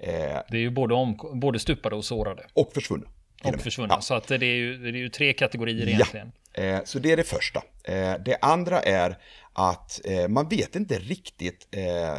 Eh, 0.00 0.10
det 0.50 0.56
är 0.56 0.60
ju 0.60 0.70
både, 0.70 0.94
om, 0.94 1.18
både 1.34 1.58
stupade 1.58 1.96
och 1.96 2.04
sårade. 2.04 2.46
Och 2.52 2.72
försvunna. 2.74 3.06
Och 3.44 3.60
försvunna. 3.60 3.94
Ja. 3.94 4.00
Så 4.00 4.14
att 4.14 4.28
det, 4.28 4.34
är 4.34 4.44
ju, 4.44 4.78
det 4.78 4.88
är 4.88 4.92
ju 4.92 5.08
tre 5.08 5.32
kategorier 5.32 5.86
ja. 5.86 5.92
egentligen. 5.92 6.32
Eh, 6.58 6.84
så 6.84 6.98
det 6.98 7.12
är 7.12 7.16
det 7.16 7.24
första. 7.24 7.62
Eh, 7.84 8.14
det 8.24 8.36
andra 8.40 8.80
är 8.80 9.18
att 9.52 10.00
eh, 10.04 10.28
man 10.28 10.48
vet 10.48 10.76
inte 10.76 10.98
riktigt 10.98 11.68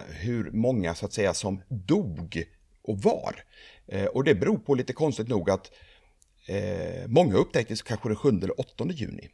hur 0.07 0.51
många 0.51 0.95
så 0.95 1.05
att 1.05 1.13
säga 1.13 1.33
som 1.33 1.61
dog 1.67 2.43
och 2.81 2.97
var. 2.97 3.43
Och 4.13 4.23
det 4.23 4.35
beror 4.35 4.57
på 4.57 4.75
lite 4.75 4.93
konstigt 4.93 5.27
nog 5.27 5.49
att 5.49 5.71
många 7.07 7.35
upptäcktes 7.35 7.81
kanske 7.81 8.09
den 8.09 8.15
7 8.15 8.29
eller 8.29 8.59
8 8.59 8.85
juni. 8.89 9.29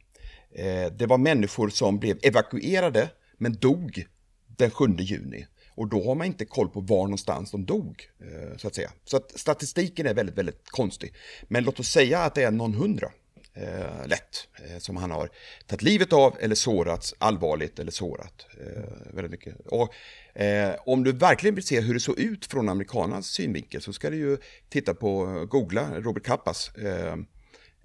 Det 0.92 1.06
var 1.08 1.18
människor 1.18 1.68
som 1.68 1.98
blev 1.98 2.18
evakuerade 2.22 3.08
men 3.38 3.52
dog 3.52 4.06
den 4.46 4.70
7 4.70 4.84
juni. 4.98 5.46
Och 5.76 5.88
då 5.88 6.04
har 6.04 6.14
man 6.14 6.26
inte 6.26 6.44
koll 6.44 6.68
på 6.68 6.80
var 6.80 7.02
någonstans 7.02 7.50
de 7.50 7.64
dog, 7.64 8.10
eh, 8.20 8.56
så 8.56 8.68
att 8.68 8.74
säga. 8.74 8.92
Så 9.04 9.16
att 9.16 9.38
statistiken 9.38 10.06
är 10.06 10.14
väldigt, 10.14 10.38
väldigt 10.38 10.70
konstig. 10.70 11.14
Men 11.42 11.64
låt 11.64 11.80
oss 11.80 11.88
säga 11.88 12.18
att 12.18 12.34
det 12.34 12.42
är 12.42 12.50
någon 12.50 12.74
hundra 12.74 13.10
eh, 13.54 14.06
lätt 14.06 14.48
eh, 14.64 14.78
som 14.78 14.96
han 14.96 15.10
har 15.10 15.30
tagit 15.66 15.82
livet 15.82 16.12
av 16.12 16.36
eller 16.40 16.54
sårats 16.54 17.14
allvarligt 17.18 17.78
eller 17.78 17.92
sårat 17.92 18.46
eh, 18.60 19.14
väldigt 19.14 19.30
mycket. 19.30 19.66
Och 19.66 19.94
eh, 20.40 20.74
om 20.86 21.04
du 21.04 21.12
verkligen 21.12 21.54
vill 21.54 21.66
se 21.66 21.80
hur 21.80 21.94
det 21.94 22.00
såg 22.00 22.18
ut 22.18 22.46
från 22.46 22.68
amerikanernas 22.68 23.26
synvinkel 23.26 23.82
så 23.82 23.92
ska 23.92 24.10
du 24.10 24.16
ju 24.16 24.38
titta 24.68 24.94
på, 24.94 25.24
googla 25.50 26.00
Robert 26.00 26.24
Kappas 26.24 26.74
eh, 26.76 27.16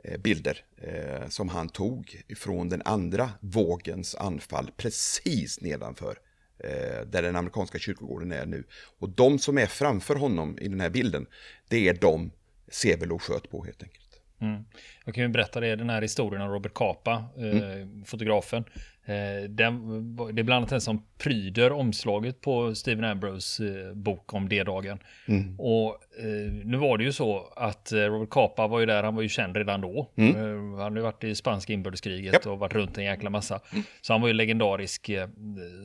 eh, 0.03 0.17
bilder 0.19 0.63
eh, 0.81 1.29
som 1.29 1.49
han 1.49 1.69
tog 1.69 2.21
från 2.37 2.69
den 2.69 2.81
andra 2.85 3.29
vågens 3.39 4.15
anfall 4.15 4.71
precis 4.77 5.61
nedanför 5.61 6.17
Eh, 6.63 7.05
där 7.05 7.21
den 7.21 7.35
amerikanska 7.35 7.79
kyrkogården 7.79 8.31
är 8.31 8.45
nu. 8.45 8.63
Och 8.99 9.09
de 9.09 9.39
som 9.39 9.57
är 9.57 9.65
framför 9.65 10.15
honom 10.15 10.59
i 10.59 10.67
den 10.67 10.79
här 10.79 10.89
bilden, 10.89 11.27
det 11.67 11.89
är 11.89 11.93
de 11.93 12.31
Sevelo 12.67 13.19
sköt 13.19 13.49
på 13.49 13.63
helt 13.65 13.83
enkelt. 13.83 14.00
Mm. 14.41 14.65
Jag 15.05 15.15
kan 15.15 15.23
ju 15.23 15.27
berätta 15.27 15.59
det, 15.59 15.75
den 15.75 15.89
här 15.89 16.01
historien 16.01 16.41
om 16.41 16.49
Robert 16.49 16.73
Capa, 16.73 17.25
eh, 17.37 17.73
mm. 17.73 18.05
fotografen. 18.05 18.63
Eh, 19.05 19.49
den, 19.49 20.15
det 20.15 20.41
är 20.41 20.43
bland 20.43 20.57
annat 20.57 20.69
den 20.69 20.81
som 20.81 21.05
pryder 21.17 21.71
omslaget 21.71 22.41
på 22.41 22.75
Stephen 22.75 23.03
Ambrose 23.03 23.65
eh, 23.65 23.93
bok 23.93 24.33
om 24.33 24.49
D-dagen. 24.49 24.99
Mm. 25.27 25.59
Och 25.59 25.87
eh, 26.19 26.53
nu 26.65 26.77
var 26.77 26.97
det 26.97 27.03
ju 27.03 27.11
så 27.11 27.53
att 27.55 27.91
eh, 27.91 27.97
Robert 27.97 28.29
Capa 28.29 28.67
var 28.67 28.79
ju 28.79 28.85
där, 28.85 29.03
han 29.03 29.15
var 29.15 29.21
ju 29.21 29.29
känd 29.29 29.57
redan 29.57 29.81
då. 29.81 30.11
Mm. 30.15 30.35
Eh, 30.35 30.71
han 30.71 30.79
hade 30.79 30.95
ju 30.95 31.03
varit 31.03 31.23
i 31.23 31.35
spanska 31.35 31.73
inbördeskriget 31.73 32.33
yep. 32.33 32.47
och 32.47 32.59
varit 32.59 32.73
runt 32.73 32.97
en 32.97 33.03
jäkla 33.03 33.29
massa. 33.29 33.59
Mm. 33.71 33.83
Så 34.01 34.13
han 34.13 34.21
var 34.21 34.27
ju 34.27 34.33
legendarisk 34.33 35.09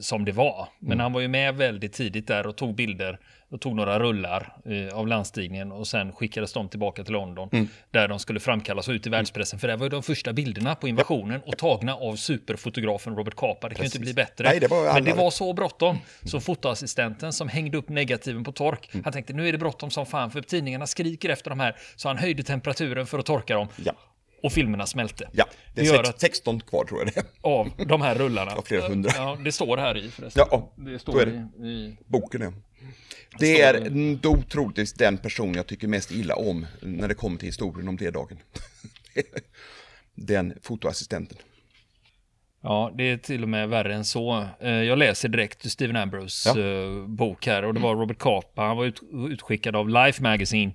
som 0.01 0.25
det 0.25 0.33
var. 0.33 0.69
Men 0.79 0.93
mm. 0.93 1.01
han 1.01 1.13
var 1.13 1.21
ju 1.21 1.29
med 1.29 1.57
väldigt 1.57 1.93
tidigt 1.93 2.27
där 2.27 2.47
och 2.47 2.57
tog 2.57 2.75
bilder 2.75 3.19
och 3.51 3.61
tog 3.61 3.77
några 3.77 3.99
rullar 3.99 4.57
eh, 4.65 4.99
av 4.99 5.07
landstigningen 5.09 5.73
och 5.73 5.87
sen 5.87 6.13
skickades 6.13 6.53
de 6.53 6.69
tillbaka 6.69 7.05
till 7.05 7.13
London 7.13 7.49
mm. 7.53 7.69
där 7.91 8.09
de 8.09 8.19
skulle 8.19 8.41
framkallas 8.41 8.89
och 8.89 8.93
ut 8.93 9.07
i 9.07 9.11
världspressen. 9.11 9.59
För 9.59 9.69
det 9.69 9.77
var 9.77 9.87
ju 9.87 9.91
de 9.91 10.03
första 10.03 10.33
bilderna 10.33 10.75
på 10.75 10.89
invasionen 10.89 11.41
och 11.47 11.59
tagna 11.59 11.95
av 11.95 12.17
superfotografen 12.17 13.17
Robert 13.17 13.35
Capa. 13.37 13.69
Det 13.69 13.75
kan 13.75 13.85
ju 13.85 13.87
inte 13.87 14.01
bli 14.01 14.15
bättre. 14.15 14.49
Nej, 14.49 14.61
det 14.61 14.69
Men 14.71 15.05
det 15.05 15.13
var 15.13 15.31
så 15.31 15.53
bråttom. 15.53 15.99
Så 16.25 16.41
fotoassistenten 16.41 17.33
som 17.33 17.49
hängde 17.49 17.79
upp 17.79 17.89
negativen 17.89 18.45
på 18.45 18.53
tork, 18.53 18.89
mm. 18.93 19.05
han 19.05 19.13
tänkte 19.13 19.33
nu 19.33 19.49
är 19.49 19.53
det 19.53 19.59
bråttom 19.59 19.91
som 19.91 20.07
fan 20.07 20.31
för 20.31 20.41
tidningarna 20.41 20.87
skriker 20.87 21.29
efter 21.29 21.51
de 21.51 21.61
här. 21.61 21.77
Så 21.97 22.09
han 22.09 22.19
höjde 22.19 22.43
temperaturen 22.43 23.07
för 23.07 23.19
att 23.19 23.27
torka 23.27 23.55
dem. 23.55 23.69
Ja. 23.85 23.93
Och 24.43 24.53
filmerna 24.53 24.87
smälte. 24.87 25.29
Ja, 25.33 25.45
det 25.75 25.81
är 25.81 25.85
det 25.85 25.99
sex, 25.99 26.09
att, 26.09 26.21
16 26.21 26.61
kvar 26.61 26.85
tror 26.85 27.01
jag 27.01 27.15
det 27.15 27.21
är. 27.21 27.25
Av 27.41 27.71
de 27.87 28.03
här 28.03 28.15
rullarna. 28.15 28.53
Av 28.57 28.63
flera 28.63 28.89
hundra. 28.89 29.11
Ja, 29.17 29.39
det 29.45 29.53
står 29.53 29.77
här 29.77 29.97
i 29.97 30.11
förresten. 30.11 30.47
Ja, 30.51 30.73
det 30.77 30.99
står 30.99 31.23
är 31.23 31.27
det. 31.27 31.67
I, 31.67 31.69
i... 31.69 31.97
Boken 32.07 32.43
är. 32.43 32.53
Det 33.39 33.61
är 33.61 33.91
då 34.17 34.43
troligtvis 34.43 34.93
den 34.93 35.19
person 35.19 35.55
jag 35.55 35.67
tycker 35.67 35.89
mest 35.89 36.11
illa 36.11 36.35
om 36.35 36.67
när 36.81 37.09
det 37.09 37.15
kommer 37.15 37.39
till 37.39 37.49
historien 37.49 37.89
om 37.89 37.97
det 37.97 38.11
dagen. 38.11 38.39
den 40.15 40.55
fotoassistenten. 40.63 41.39
Ja, 42.63 42.93
det 42.95 43.05
är 43.05 43.17
till 43.17 43.43
och 43.43 43.49
med 43.49 43.69
värre 43.69 43.95
än 43.95 44.05
så. 44.05 44.47
Eh, 44.61 44.71
jag 44.71 44.99
läser 44.99 45.29
direkt 45.29 45.71
Steven 45.71 45.97
Ambrose 45.97 46.49
ja. 46.49 46.61
Eh, 46.61 47.07
bok 47.07 47.47
här 47.47 47.65
och 47.65 47.75
det 47.75 47.81
var 47.81 47.91
mm. 47.91 48.01
Robert 48.01 48.19
Capa. 48.19 48.63
Han 48.63 48.77
var 48.77 48.85
ut, 48.85 49.01
utskickad 49.31 49.77
av 49.77 49.89
Life 49.89 50.23
Magazine 50.23 50.73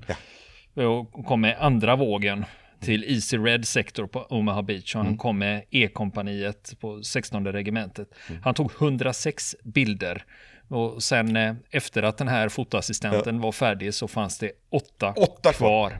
ja. 0.73 0.87
och 0.87 1.25
kom 1.25 1.41
med 1.41 1.57
andra 1.59 1.95
vågen 1.95 2.45
till 2.81 3.03
Easy 3.03 3.37
Red 3.37 3.67
Sector 3.67 4.07
på 4.07 4.19
Omaha 4.19 4.61
Beach 4.61 4.95
han 4.95 5.05
mm. 5.05 5.17
kom 5.17 5.37
med 5.37 5.63
E-kompaniet 5.69 6.79
på 6.79 7.03
16 7.03 7.47
regementet. 7.47 8.07
Mm. 8.29 8.41
Han 8.43 8.53
tog 8.53 8.71
106 8.81 9.55
bilder 9.63 10.25
och 10.71 11.03
sen 11.03 11.35
eh, 11.35 11.55
efter 11.71 12.03
att 12.03 12.17
den 12.17 12.27
här 12.27 12.49
fotoassistenten 12.49 13.35
ja. 13.35 13.41
var 13.41 13.51
färdig 13.51 13.93
så 13.93 14.07
fanns 14.07 14.37
det 14.37 14.51
åtta, 14.69 15.13
åtta 15.17 15.53
kvar. 15.53 15.99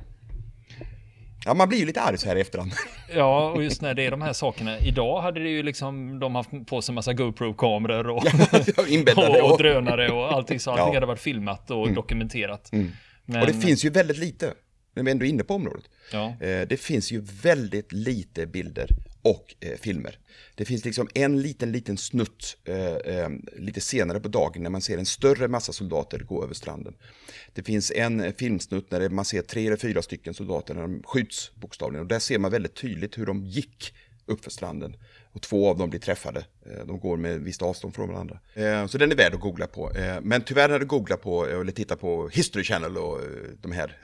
Ja, 1.45 1.53
man 1.53 1.69
blir 1.69 1.79
ju 1.79 1.85
lite 1.85 2.01
arg 2.01 2.17
så 2.17 2.27
här 2.27 2.35
i 2.35 2.41
efterhand. 2.41 2.71
Ja, 3.15 3.49
och 3.49 3.63
just 3.63 3.81
när 3.81 3.93
det 3.93 4.05
är 4.05 4.11
de 4.11 4.21
här 4.21 4.33
sakerna. 4.33 4.79
Idag 4.79 5.21
hade 5.21 5.39
det 5.39 5.49
ju 5.49 5.63
liksom, 5.63 6.19
de 6.19 6.35
haft 6.35 6.49
på 6.65 6.81
sig 6.81 6.93
en 6.93 6.95
massa 6.95 7.13
GoPro-kameror 7.13 8.07
och, 8.07 8.17
och, 9.43 9.51
och, 9.51 9.57
drönare 9.57 10.11
och 10.11 10.31
allting. 10.33 10.59
Så 10.59 10.71
allting 10.71 10.87
ja. 10.87 10.93
hade 10.93 11.05
varit 11.05 11.19
filmat 11.19 11.71
och 11.71 11.83
mm. 11.83 11.95
dokumenterat. 11.95 12.71
Mm. 12.71 12.91
Men... 13.25 13.41
Och 13.41 13.47
det 13.47 13.53
finns 13.53 13.85
ju 13.85 13.89
väldigt 13.89 14.17
lite 14.17 14.53
när 15.01 15.05
vi 15.05 15.11
ändå 15.11 15.25
är 15.25 15.29
inne 15.29 15.43
på 15.43 15.53
området. 15.53 15.83
Ja. 16.11 16.35
Eh, 16.39 16.67
det 16.67 16.77
finns 16.77 17.11
ju 17.11 17.21
väldigt 17.41 17.91
lite 17.91 18.45
bilder 18.45 18.89
och 19.21 19.55
eh, 19.59 19.77
filmer. 19.79 20.17
Det 20.55 20.65
finns 20.65 20.85
liksom 20.85 21.09
en 21.13 21.41
liten, 21.41 21.71
liten 21.71 21.97
snutt 21.97 22.57
eh, 22.65 23.29
lite 23.57 23.81
senare 23.81 24.19
på 24.19 24.27
dagen 24.27 24.63
när 24.63 24.69
man 24.69 24.81
ser 24.81 24.97
en 24.97 25.05
större 25.05 25.47
massa 25.47 25.73
soldater 25.73 26.19
gå 26.19 26.43
över 26.43 26.53
stranden. 26.53 26.93
Det 27.53 27.63
finns 27.63 27.91
en 27.91 28.33
filmsnutt 28.33 28.91
när 28.91 29.09
man 29.09 29.25
ser 29.25 29.41
tre 29.41 29.67
eller 29.67 29.77
fyra 29.77 30.01
stycken 30.01 30.33
soldater 30.33 30.73
när 30.73 30.81
de 30.81 31.03
skjuts 31.03 31.51
bokstavligen 31.55 32.01
och 32.01 32.07
där 32.07 32.19
ser 32.19 32.39
man 32.39 32.51
väldigt 32.51 32.75
tydligt 32.75 33.17
hur 33.17 33.25
de 33.25 33.45
gick 33.45 33.93
uppför 34.25 34.51
stranden. 34.51 34.95
Och 35.33 35.41
två 35.41 35.69
av 35.69 35.77
dem 35.77 35.89
blir 35.89 35.99
träffade. 35.99 36.45
Eh, 36.65 36.85
de 36.85 36.99
går 36.99 37.17
med 37.17 37.41
visst 37.41 37.61
avstånd 37.61 37.95
från 37.95 38.09
varandra. 38.09 38.39
Eh, 38.53 38.87
så 38.87 38.97
den 38.97 39.11
är 39.11 39.15
värd 39.15 39.33
att 39.33 39.39
googla 39.39 39.67
på. 39.67 39.91
Eh, 39.91 40.21
men 40.21 40.41
tyvärr 40.41 40.69
när 40.69 40.79
du 40.79 40.85
googlar 40.85 41.17
på, 41.17 41.45
eller 41.45 41.71
tittar 41.71 41.95
på 41.95 42.29
History 42.29 42.63
Channel 42.63 42.97
och 42.97 43.19
de 43.61 43.71
här 43.71 43.97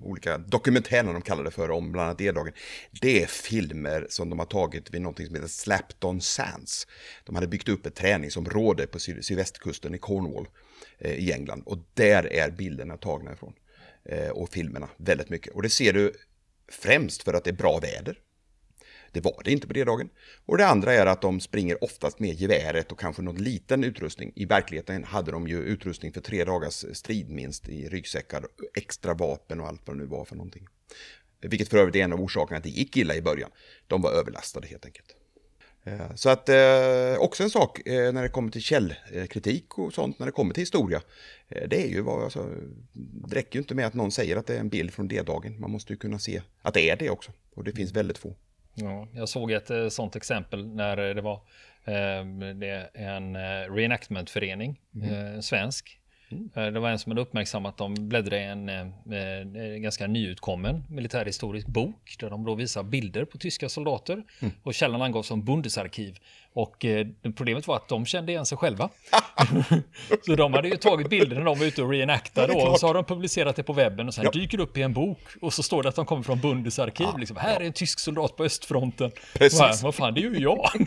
olika 0.00 0.38
dokumentärerna 0.38 1.12
de 1.12 1.22
kallar 1.22 1.44
det 1.44 1.50
för 1.50 1.70
om 1.70 1.92
bland 1.92 2.06
annat 2.06 2.20
E-dagen. 2.20 2.52
Det 3.00 3.22
är 3.22 3.26
filmer 3.26 4.06
som 4.08 4.30
de 4.30 4.38
har 4.38 4.46
tagit 4.46 4.94
vid 4.94 5.02
någonting 5.02 5.26
som 5.26 5.34
heter 5.34 5.48
Slapton 5.48 6.20
Sands. 6.20 6.86
De 7.24 7.34
hade 7.34 7.46
byggt 7.46 7.68
upp 7.68 7.86
ett 7.86 7.94
träningsområde 7.94 8.86
på 8.86 8.98
sydvästkusten 8.98 9.94
i 9.94 9.98
Cornwall 9.98 10.48
i 10.98 11.32
England. 11.32 11.62
Och 11.66 11.78
där 11.94 12.32
är 12.32 12.50
bilderna 12.50 12.96
tagna 12.96 13.32
ifrån. 13.32 13.52
Och 14.32 14.48
filmerna 14.48 14.88
väldigt 14.96 15.30
mycket. 15.30 15.54
Och 15.54 15.62
det 15.62 15.70
ser 15.70 15.92
du 15.92 16.12
främst 16.68 17.22
för 17.22 17.34
att 17.34 17.44
det 17.44 17.50
är 17.50 17.54
bra 17.54 17.78
väder. 17.78 18.18
Det 19.12 19.20
var 19.20 19.42
det 19.44 19.52
inte 19.52 19.66
på 19.66 19.72
D-dagen. 19.72 20.08
Och 20.46 20.58
det 20.58 20.66
andra 20.66 20.92
är 20.92 21.06
att 21.06 21.22
de 21.22 21.40
springer 21.40 21.84
oftast 21.84 22.18
med 22.18 22.34
geväret 22.34 22.92
och 22.92 23.00
kanske 23.00 23.22
någon 23.22 23.42
liten 23.42 23.84
utrustning. 23.84 24.32
I 24.34 24.44
verkligheten 24.44 25.04
hade 25.04 25.30
de 25.30 25.48
ju 25.48 25.62
utrustning 25.62 26.12
för 26.12 26.20
tre 26.20 26.44
dagars 26.44 26.84
strid 26.92 27.30
minst 27.30 27.68
i 27.68 27.88
ryggsäckar, 27.88 28.46
extra 28.74 29.14
vapen 29.14 29.60
och 29.60 29.66
allt 29.66 29.80
vad 29.84 29.96
det 29.96 30.00
nu 30.00 30.06
var 30.06 30.24
för 30.24 30.36
någonting. 30.36 30.66
Vilket 31.40 31.68
för 31.68 31.78
övrigt 31.78 31.96
är 31.96 32.00
en 32.00 32.12
av 32.12 32.20
orsakerna 32.20 32.58
att 32.58 32.64
det 32.64 32.70
gick 32.70 32.96
illa 32.96 33.14
i 33.14 33.22
början. 33.22 33.50
De 33.86 34.02
var 34.02 34.10
överlastade 34.12 34.66
helt 34.66 34.84
enkelt. 34.84 35.16
Eh, 35.84 36.14
så 36.14 36.28
att 36.28 36.48
eh, 36.48 37.18
också 37.18 37.42
en 37.42 37.50
sak 37.50 37.86
eh, 37.86 38.12
när 38.12 38.22
det 38.22 38.28
kommer 38.28 38.50
till 38.50 38.62
källkritik 38.62 39.78
och 39.78 39.94
sånt, 39.94 40.18
när 40.18 40.26
det 40.26 40.32
kommer 40.32 40.54
till 40.54 40.62
historia. 40.62 41.02
Eh, 41.48 41.68
det 41.68 41.86
är 41.86 41.88
ju 41.88 42.00
vad, 42.00 42.24
alltså, 42.24 42.48
det 42.92 43.36
räcker 43.36 43.56
ju 43.56 43.62
inte 43.62 43.74
med 43.74 43.86
att 43.86 43.94
någon 43.94 44.12
säger 44.12 44.36
att 44.36 44.46
det 44.46 44.54
är 44.54 44.60
en 44.60 44.68
bild 44.68 44.92
från 44.92 45.08
D-dagen. 45.08 45.60
Man 45.60 45.70
måste 45.70 45.92
ju 45.92 45.96
kunna 45.96 46.18
se 46.18 46.42
att 46.62 46.74
det 46.74 46.90
är 46.90 46.96
det 46.96 47.10
också. 47.10 47.32
Och 47.54 47.64
det 47.64 47.72
finns 47.72 47.92
väldigt 47.92 48.18
få. 48.18 48.36
Ja, 48.74 49.08
jag 49.14 49.28
såg 49.28 49.52
ett 49.52 49.70
eh, 49.70 49.88
sånt 49.88 50.16
exempel 50.16 50.66
när 50.66 50.96
det 50.96 51.20
var 51.20 51.40
eh, 51.84 52.24
det 52.54 52.90
en 52.94 53.36
eh, 53.36 53.74
reenactmentförening, 53.74 54.80
mm. 54.94 55.42
svensk. 55.42 55.98
Mm. 56.32 56.74
Det 56.74 56.80
var 56.80 56.90
en 56.90 56.98
som 56.98 57.12
hade 57.12 57.22
uppmärksammat 57.22 57.72
att 57.72 57.78
de 57.78 58.08
bläddrade 58.08 58.42
i 58.42 58.44
en, 58.44 58.68
en 58.68 59.82
ganska 59.82 60.06
nyutkommen 60.06 60.84
militärhistorisk 60.88 61.66
bok 61.66 62.16
där 62.20 62.30
de 62.30 62.44
då 62.44 62.54
visar 62.54 62.82
bilder 62.82 63.24
på 63.24 63.38
tyska 63.38 63.68
soldater 63.68 64.22
mm. 64.40 64.54
och 64.62 64.74
källan 64.74 65.02
angavs 65.02 65.26
som 65.26 65.44
Bundesarkiv. 65.44 66.18
Och 66.54 66.84
eh, 66.84 67.06
problemet 67.36 67.66
var 67.66 67.76
att 67.76 67.88
de 67.88 68.06
kände 68.06 68.32
igen 68.32 68.46
sig 68.46 68.58
själva. 68.58 68.88
så 70.26 70.36
de 70.36 70.52
hade 70.52 70.68
ju 70.68 70.76
tagit 70.76 71.10
bilder 71.10 71.36
när 71.36 71.44
de 71.44 71.58
var 71.58 71.66
ute 71.66 71.82
och 71.82 71.90
reenactade. 71.90 72.52
Och 72.52 72.80
så 72.80 72.86
har 72.86 72.94
de 72.94 73.04
publicerat 73.04 73.56
det 73.56 73.62
på 73.62 73.72
webben 73.72 74.08
och 74.08 74.14
sen 74.14 74.24
ja. 74.24 74.30
dyker 74.30 74.58
det 74.58 74.62
upp 74.62 74.78
i 74.78 74.82
en 74.82 74.92
bok. 74.92 75.18
Och 75.40 75.52
så 75.52 75.62
står 75.62 75.82
det 75.82 75.88
att 75.88 75.96
de 75.96 76.06
kommer 76.06 76.22
från 76.22 76.40
Bundesarkiv. 76.40 77.06
Ja. 77.12 77.16
Liksom, 77.18 77.36
här 77.36 77.60
är 77.60 77.64
en 77.64 77.72
tysk 77.72 77.98
soldat 77.98 78.36
på 78.36 78.44
östfronten. 78.44 79.10
Precis. 79.34 79.60
Här, 79.60 79.82
vad 79.82 79.94
fan, 79.94 80.14
det 80.14 80.20
är 80.20 80.30
ju 80.30 80.38
jag. 80.38 80.70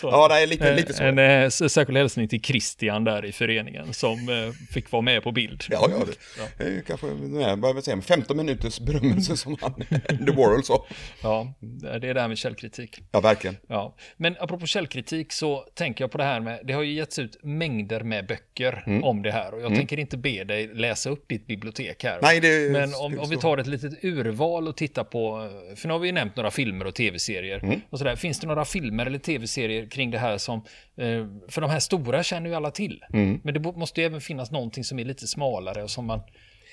Så, 0.00 0.08
Ja, 0.08 0.28
det 0.28 0.34
är 0.42 0.46
lite, 0.46 0.74
lite 0.74 0.92
så. 0.94 1.02
En, 1.02 1.18
en 1.18 1.42
eh, 1.42 1.48
särskild 1.48 1.96
hälsning 1.98 2.28
till 2.28 2.42
Christian 2.42 3.04
där 3.04 3.24
i 3.24 3.32
föreningen 3.32 3.94
som 3.94 4.28
eh, 4.28 4.52
fick 4.74 4.90
vara 4.90 5.02
med 5.02 5.22
på 5.22 5.32
bild. 5.32 5.64
Ja, 5.70 5.88
ja, 5.90 6.04
det, 6.06 6.14
det 6.58 6.70
är 6.70 6.74
ju 6.74 6.82
kanske 6.82 7.06
nej, 7.06 7.56
vad 7.56 7.74
vill 7.74 7.84
säga, 7.84 8.00
15 8.00 8.36
minuters 8.36 8.80
berömmelse 8.80 9.36
som 9.36 9.56
han, 9.60 9.74
The 10.26 10.32
World 10.32 10.64
sa. 10.64 10.86
Ja, 11.22 11.54
det 12.00 12.08
är 12.08 12.14
det 12.14 12.20
här 12.20 12.28
med 12.28 12.38
källkritik. 12.38 12.98
Ja, 13.12 13.20
verkligen. 13.20 13.56
Ja, 13.68 13.96
men 14.16 14.36
apropå 14.40 14.66
källkritik 14.66 15.32
så 15.32 15.64
tänker 15.74 16.04
jag 16.04 16.10
på 16.10 16.18
det 16.18 16.24
här 16.24 16.40
med, 16.40 16.60
det 16.64 16.72
har 16.72 16.82
ju 16.82 16.92
getts 16.92 17.18
ut 17.18 17.38
mängder 17.42 18.00
med 18.00 18.26
böcker 18.26 18.82
Mm. 18.86 19.04
om 19.04 19.22
det 19.22 19.30
här 19.30 19.54
och 19.54 19.60
jag 19.60 19.74
tänker 19.74 19.98
inte 19.98 20.16
be 20.16 20.44
dig 20.44 20.66
läsa 20.74 21.10
upp 21.10 21.28
ditt 21.28 21.46
bibliotek 21.46 22.04
här. 22.04 22.18
Nej, 22.22 22.40
det 22.40 22.72
Men 22.72 22.94
om, 22.94 23.12
vi 23.12 23.18
om 23.18 23.30
vi 23.30 23.36
tar 23.36 23.58
ett 23.58 23.66
litet 23.66 24.04
urval 24.04 24.68
och 24.68 24.76
tittar 24.76 25.04
på, 25.04 25.50
för 25.76 25.88
nu 25.88 25.94
har 25.94 25.98
vi 26.00 26.06
ju 26.08 26.12
nämnt 26.12 26.36
några 26.36 26.50
filmer 26.50 26.84
och 26.86 26.94
tv-serier. 26.94 27.58
Mm. 27.62 27.80
Och 27.90 27.98
sådär. 27.98 28.16
Finns 28.16 28.40
det 28.40 28.46
några 28.46 28.64
filmer 28.64 29.06
eller 29.06 29.18
tv-serier 29.28 29.86
kring 29.86 30.10
det 30.10 30.18
här 30.18 30.38
som, 30.38 30.58
eh, 30.96 31.26
för 31.48 31.60
de 31.60 31.70
här 31.70 31.80
stora 31.80 32.22
känner 32.22 32.48
ju 32.50 32.54
alla 32.56 32.70
till. 32.70 33.04
Mm. 33.12 33.40
Men 33.44 33.54
det 33.54 33.60
måste 33.60 34.00
ju 34.00 34.06
även 34.06 34.20
finnas 34.20 34.50
någonting 34.50 34.84
som 34.84 34.98
är 34.98 35.04
lite 35.04 35.26
smalare 35.26 35.82
och 35.82 35.90
som 35.90 36.06
man 36.06 36.20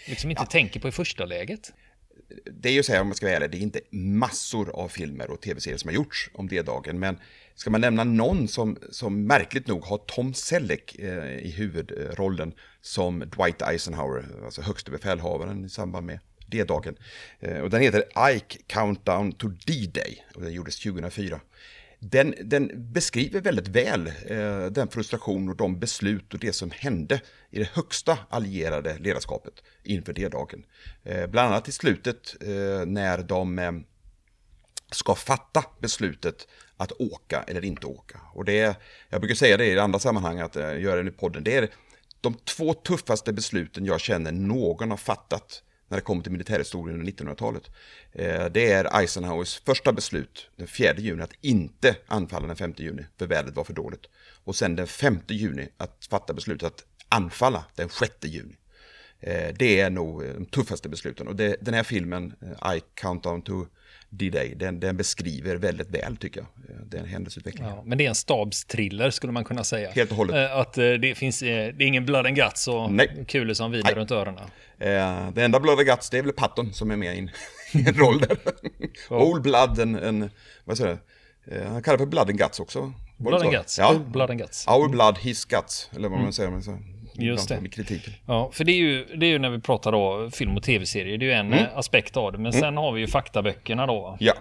liksom 0.08 0.30
inte 0.30 0.46
tänker 0.46 0.80
på 0.80 0.88
i 0.88 0.92
första 0.92 1.26
läget. 1.26 1.74
det 2.62 2.70
är 2.70 2.74
ju 2.74 2.84
så 2.84 2.92
här 2.92 3.02
om 3.02 3.08
man 3.08 3.16
ska 3.16 3.26
vara 3.26 3.36
ärlig, 3.36 3.52
det 3.52 3.58
är 3.58 3.62
inte 3.62 3.82
massor 3.92 4.70
av 4.70 4.88
filmer 4.88 5.32
och 5.32 5.42
tv-serier 5.42 5.78
som 5.78 5.88
har 5.88 5.96
gjorts 5.96 6.30
om 6.34 6.48
D-dagen. 6.48 7.00
Men 7.00 7.20
ska 7.56 7.70
man 7.70 7.82
nämna 7.82 8.04
någon 8.04 8.48
som, 8.48 8.78
som 8.92 9.28
märkligt 9.28 9.68
nog 9.68 9.84
har 9.84 9.98
Tom 9.98 10.34
Selleck 10.34 10.96
eh, 11.00 11.38
i 11.38 11.54
huvudrollen 11.58 12.54
som 12.82 13.20
Dwight 13.20 13.62
Eisenhower, 13.62 14.26
alltså 14.46 14.62
högste 14.62 14.92
befälhavaren 14.92 15.66
i 15.66 15.70
samband 15.70 16.06
med 16.06 16.20
D-dagen. 16.48 16.96
Eh, 17.40 17.60
och 17.60 17.70
den 17.70 17.82
heter 17.82 18.04
Ike 18.36 18.58
Countdown 18.68 19.32
to 19.32 19.48
D-Day 19.48 20.26
och 20.36 20.42
den 20.42 20.54
gjordes 20.54 20.80
2004. 20.80 21.40
Den, 22.00 22.36
den 22.42 22.92
beskriver 22.94 23.42
väldigt 23.42 23.68
väl 23.68 24.08
eh, 24.08 24.66
den 24.66 24.88
frustration 24.88 25.50
och 25.50 25.56
de 25.56 25.80
beslut 25.80 26.34
och 26.34 26.40
det 26.40 26.54
som 26.54 26.72
hände 26.72 27.22
i 27.50 27.60
det 27.60 27.70
högsta 27.74 28.18
allierade 28.30 28.98
ledarskapet 28.98 29.54
inför 29.84 30.14
D-dagen. 30.14 30.64
Eh, 31.04 31.28
bland 31.28 31.54
annat 31.54 31.68
i 31.68 31.72
slutet 31.72 32.36
eh, 32.42 32.86
när 32.86 33.24
de 33.24 33.60
eh, 33.60 33.72
ska 34.92 35.16
fatta 35.16 35.64
beslutet 35.80 36.48
att 36.78 36.92
åka 36.92 37.44
eller 37.48 37.66
inte 37.66 37.88
åka. 37.88 38.22
Och 38.34 38.46
det 38.46 38.60
är, 38.60 38.76
jag 39.10 39.22
brukar 39.22 39.36
säga 39.36 39.58
det 39.58 39.66
i 39.66 39.80
andra 39.80 40.00
sammanhang, 40.00 40.40
att 40.40 40.56
eh, 40.56 40.80
göra 40.80 41.04
det 41.04 41.10
i 41.10 41.12
podden, 41.12 41.44
det 41.44 41.56
är 41.56 41.70
de 42.22 42.34
två 42.34 42.74
tuffaste 42.74 43.34
besluten 43.34 43.86
jag 43.86 44.02
känner 44.02 44.32
någon 44.32 44.90
har 44.90 44.98
fattat 44.98 45.64
när 45.88 45.98
det 45.98 46.02
kommer 46.02 46.24
till 46.24 46.32
militärhistorien 46.32 47.00
under 47.00 47.14
1900-talet. 47.14 47.70
Eh, 48.12 48.46
det 48.46 48.72
är 48.72 49.00
Eisenhowers 49.00 49.62
första 49.66 49.94
beslut 49.94 50.50
den 50.56 50.68
4 50.68 50.94
juni 50.98 51.24
att 51.24 51.34
inte 51.42 51.96
anfalla 52.08 52.48
den 52.48 52.56
5 52.56 52.74
juni, 52.78 53.06
för 53.18 53.28
vädret 53.28 53.56
var 53.56 53.64
för 53.64 53.74
dåligt. 53.74 54.06
Och 54.44 54.56
sen 54.56 54.76
den 54.76 54.88
5 54.88 55.20
juni 55.28 55.70
att 55.78 56.08
fatta 56.10 56.34
beslutet 56.34 56.68
att 56.68 56.86
anfalla 57.10 57.66
den 57.76 57.90
6 57.90 58.14
juni. 58.22 58.56
Eh, 59.26 59.54
Det 59.60 59.80
är 59.80 59.90
nog 59.90 60.24
eh, 60.24 60.34
de 60.34 60.46
tuffaste 60.46 60.90
besluten. 60.90 61.28
Och 61.28 61.36
det, 61.36 61.56
den 61.62 61.74
här 61.74 61.84
filmen, 61.84 62.34
eh, 62.42 62.76
I 62.76 62.82
Countdown 62.96 63.42
to 63.42 63.66
D-Day, 64.10 64.56
den, 64.56 64.80
den 64.80 64.98
beskriver 64.98 65.56
väldigt 65.56 65.90
väl 65.90 66.18
tycker 66.18 66.40
jag, 66.40 66.48
den 66.90 67.06
händelseutvecklingen. 67.06 67.72
Ja, 67.76 67.84
men 67.86 67.98
det 67.98 68.06
är 68.06 68.10
en 68.10 68.16
stabstriller 68.16 69.10
skulle 69.10 69.34
man 69.34 69.44
kunna 69.44 69.64
säga. 69.64 69.92
Helt 69.92 70.12
och 70.12 70.18
hållet. 70.18 70.52
Att 70.52 70.74
det 70.74 71.18
finns, 71.18 71.40
det 71.40 71.48
är 71.50 71.82
ingen 71.82 72.06
blood 72.06 72.26
and 72.26 72.36
guts 72.36 72.68
och 72.68 72.92
Nej. 72.92 73.26
kulor 73.28 73.54
som 73.54 73.72
Nej. 73.72 73.82
runt 73.82 74.12
öronen. 74.12 74.44
Det 75.34 75.44
enda 75.44 75.60
Blood 75.60 75.80
and 75.80 75.88
Guts, 75.88 76.10
det 76.10 76.18
är 76.18 76.24
väl 76.24 76.34
Patton 76.34 76.74
som 76.74 76.92
är 76.92 76.96
med 76.96 77.16
i 77.16 77.20
en, 77.20 77.30
roll 77.94 78.20
där. 78.20 78.38
Old 79.10 79.42
Blood, 79.42 79.80
en, 79.80 79.96
en 79.96 80.30
vad 80.64 80.78
säger 80.78 80.98
jag, 81.46 81.58
eh, 81.58 81.68
han 81.72 81.84
kallar 81.84 81.98
det 81.98 82.02
för 82.02 82.10
Blood 82.10 82.30
and 82.30 82.40
Guts 82.40 82.60
också. 82.60 82.94
Blood 83.18 83.42
and 83.42 83.52
guts. 83.52 83.80
Ja, 83.80 83.96
blood 84.08 84.30
and 84.30 84.40
guts. 84.40 84.68
Our 84.68 84.90
Blood, 84.90 85.18
His 85.18 85.46
Guts, 85.46 85.90
eller 85.96 86.10
vad 86.10 86.20
man 86.20 86.34
säger. 86.34 86.52
Just 87.18 87.50
det. 87.50 87.62
Med 87.62 87.74
kritiken. 87.74 88.14
Ja, 88.28 88.50
för 88.54 88.64
det 88.64 88.72
är, 88.72 88.76
ju, 88.78 89.06
det 89.16 89.26
är 89.26 89.30
ju 89.30 89.40
när 89.40 89.50
vi 89.50 89.60
pratar 89.60 89.92
då 89.92 90.30
film 90.34 90.58
och 90.58 90.64
tv-serier, 90.64 91.18
det 91.18 91.26
är 91.26 91.28
ju 91.28 91.34
en 91.34 91.54
Mm. 91.54 91.66
aspekt 91.76 92.18
av 92.18 92.32
det. 92.32 92.38
Men 92.38 92.54
sen 92.54 92.78
har 92.78 92.92
vi 92.92 93.02
ju 93.02 93.08
faktaböckerna 93.08 93.86
då. 93.88 94.18
Ja, 94.20 94.34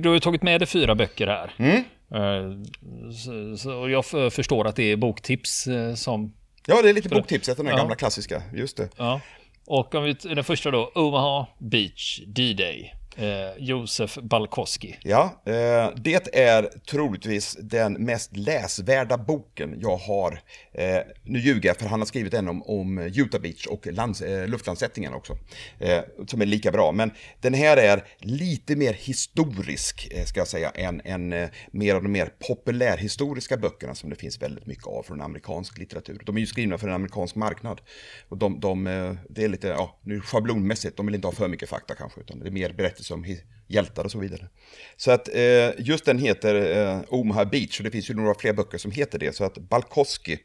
Du, 0.00 0.08
har 0.08 0.14
ju 0.14 0.20
tagit 0.20 0.42
med 0.42 0.60
dig 0.60 0.66
fyra 0.68 0.94
böcker 0.94 1.26
här. 1.26 1.50
Mm. 1.58 1.76
Eh, 2.14 2.64
Så, 3.12 3.56
så, 3.56 3.88
jag 3.88 4.32
förstår 4.32 4.66
att 4.66 4.76
det 4.76 4.82
är 4.92 4.96
boktips 4.96 5.66
eh, 5.66 5.94
som... 5.94 6.32
ja 6.66 6.82
det 6.82 6.88
är 6.88 6.94
lite 6.94 7.08
boktipset, 7.08 7.56
den 7.56 7.66
här 7.66 7.72
Ja. 7.74 7.78
gamla 7.78 7.94
klassiska, 7.94 8.42
just 8.54 8.76
det. 8.76 8.88
Ja. 8.96 9.20
Och 9.66 9.94
om 9.94 10.04
vi, 10.04 10.12
den 10.12 10.44
första 10.44 10.70
då, 10.70 10.92
Omaha 10.94 11.46
Beach 11.58 12.20
D-Day. 12.26 12.94
Eh, 13.16 13.26
Josef 13.58 14.18
Balkowski. 14.22 14.96
Ja, 15.02 15.42
eh, 15.46 15.90
det 15.96 16.36
är 16.36 16.62
troligtvis 16.90 17.56
den 17.60 17.92
mest 17.92 18.36
läsvärda 18.36 19.18
boken 19.18 19.78
jag 19.80 19.96
har. 19.96 20.40
Eh, 20.72 20.98
nu 21.22 21.38
ljuger 21.38 21.68
jag 21.68 21.76
för 21.76 21.86
han 21.86 22.00
har 22.00 22.06
skrivit 22.06 22.34
en 22.34 22.48
om, 22.48 22.62
om 22.62 22.98
Utah 22.98 23.40
Beach 23.40 23.66
och 23.66 23.86
lands, 23.86 24.22
eh, 24.22 24.48
luftlandsättningen 24.48 25.14
också. 25.14 25.38
Eh, 25.78 26.00
som 26.26 26.40
är 26.40 26.46
lika 26.46 26.72
bra. 26.72 26.92
Men 26.92 27.10
den 27.40 27.54
här 27.54 27.76
är 27.76 28.04
lite 28.18 28.76
mer 28.76 28.92
historisk, 28.92 30.08
eh, 30.10 30.24
ska 30.24 30.40
jag 30.40 30.48
säga, 30.48 30.70
än, 30.70 31.00
än 31.04 31.32
eh, 31.32 31.48
mer 31.70 31.94
av 31.94 32.02
de 32.02 32.12
mer 32.12 32.32
populärhistoriska 32.48 33.56
böckerna 33.56 33.94
som 33.94 34.10
det 34.10 34.16
finns 34.16 34.42
väldigt 34.42 34.66
mycket 34.66 34.86
av 34.86 35.02
från 35.02 35.20
amerikansk 35.20 35.78
litteratur. 35.78 36.22
De 36.26 36.36
är 36.36 36.40
ju 36.40 36.46
skrivna 36.46 36.78
för 36.78 36.88
en 36.88 36.94
amerikansk 36.94 37.34
marknad. 37.34 37.80
Och 38.28 38.38
de, 38.38 38.60
de, 38.60 38.86
eh, 38.86 39.14
det 39.28 39.44
är 39.44 39.48
lite, 39.48 39.68
ja, 39.68 39.98
nu 40.02 40.20
schablonmässigt, 40.20 40.96
de 40.96 41.06
vill 41.06 41.14
inte 41.14 41.26
ha 41.26 41.32
för 41.32 41.48
mycket 41.48 41.68
fakta 41.68 41.94
kanske, 41.94 42.20
utan 42.20 42.40
det 42.40 42.46
är 42.46 42.50
mer 42.50 42.72
berättelser 42.72 43.01
om 43.10 43.24
hi- 43.24 43.42
hjältar 43.66 44.04
och 44.04 44.10
så 44.10 44.18
vidare. 44.18 44.48
Så 44.96 45.10
att 45.10 45.28
eh, 45.34 45.70
just 45.78 46.04
den 46.04 46.18
heter 46.18 46.54
eh, 46.94 47.00
Omaha 47.08 47.44
Beach, 47.44 47.78
och 47.80 47.84
det 47.84 47.90
finns 47.90 48.10
ju 48.10 48.14
några 48.14 48.34
fler 48.34 48.52
böcker 48.52 48.78
som 48.78 48.90
heter 48.90 49.18
det. 49.18 49.36
Så 49.36 49.44
att 49.44 49.58
Balkowski, 49.58 50.38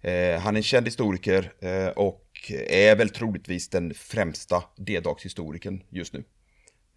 eh, 0.00 0.40
han 0.40 0.54
är 0.54 0.58
en 0.58 0.62
känd 0.62 0.86
historiker 0.86 1.52
eh, 1.60 1.86
och 1.88 2.20
är 2.68 2.96
väl 2.96 3.08
troligtvis 3.10 3.68
den 3.68 3.94
främsta 3.94 4.62
D-dagshistorikern 4.76 5.82
just 5.90 6.12
nu. 6.12 6.24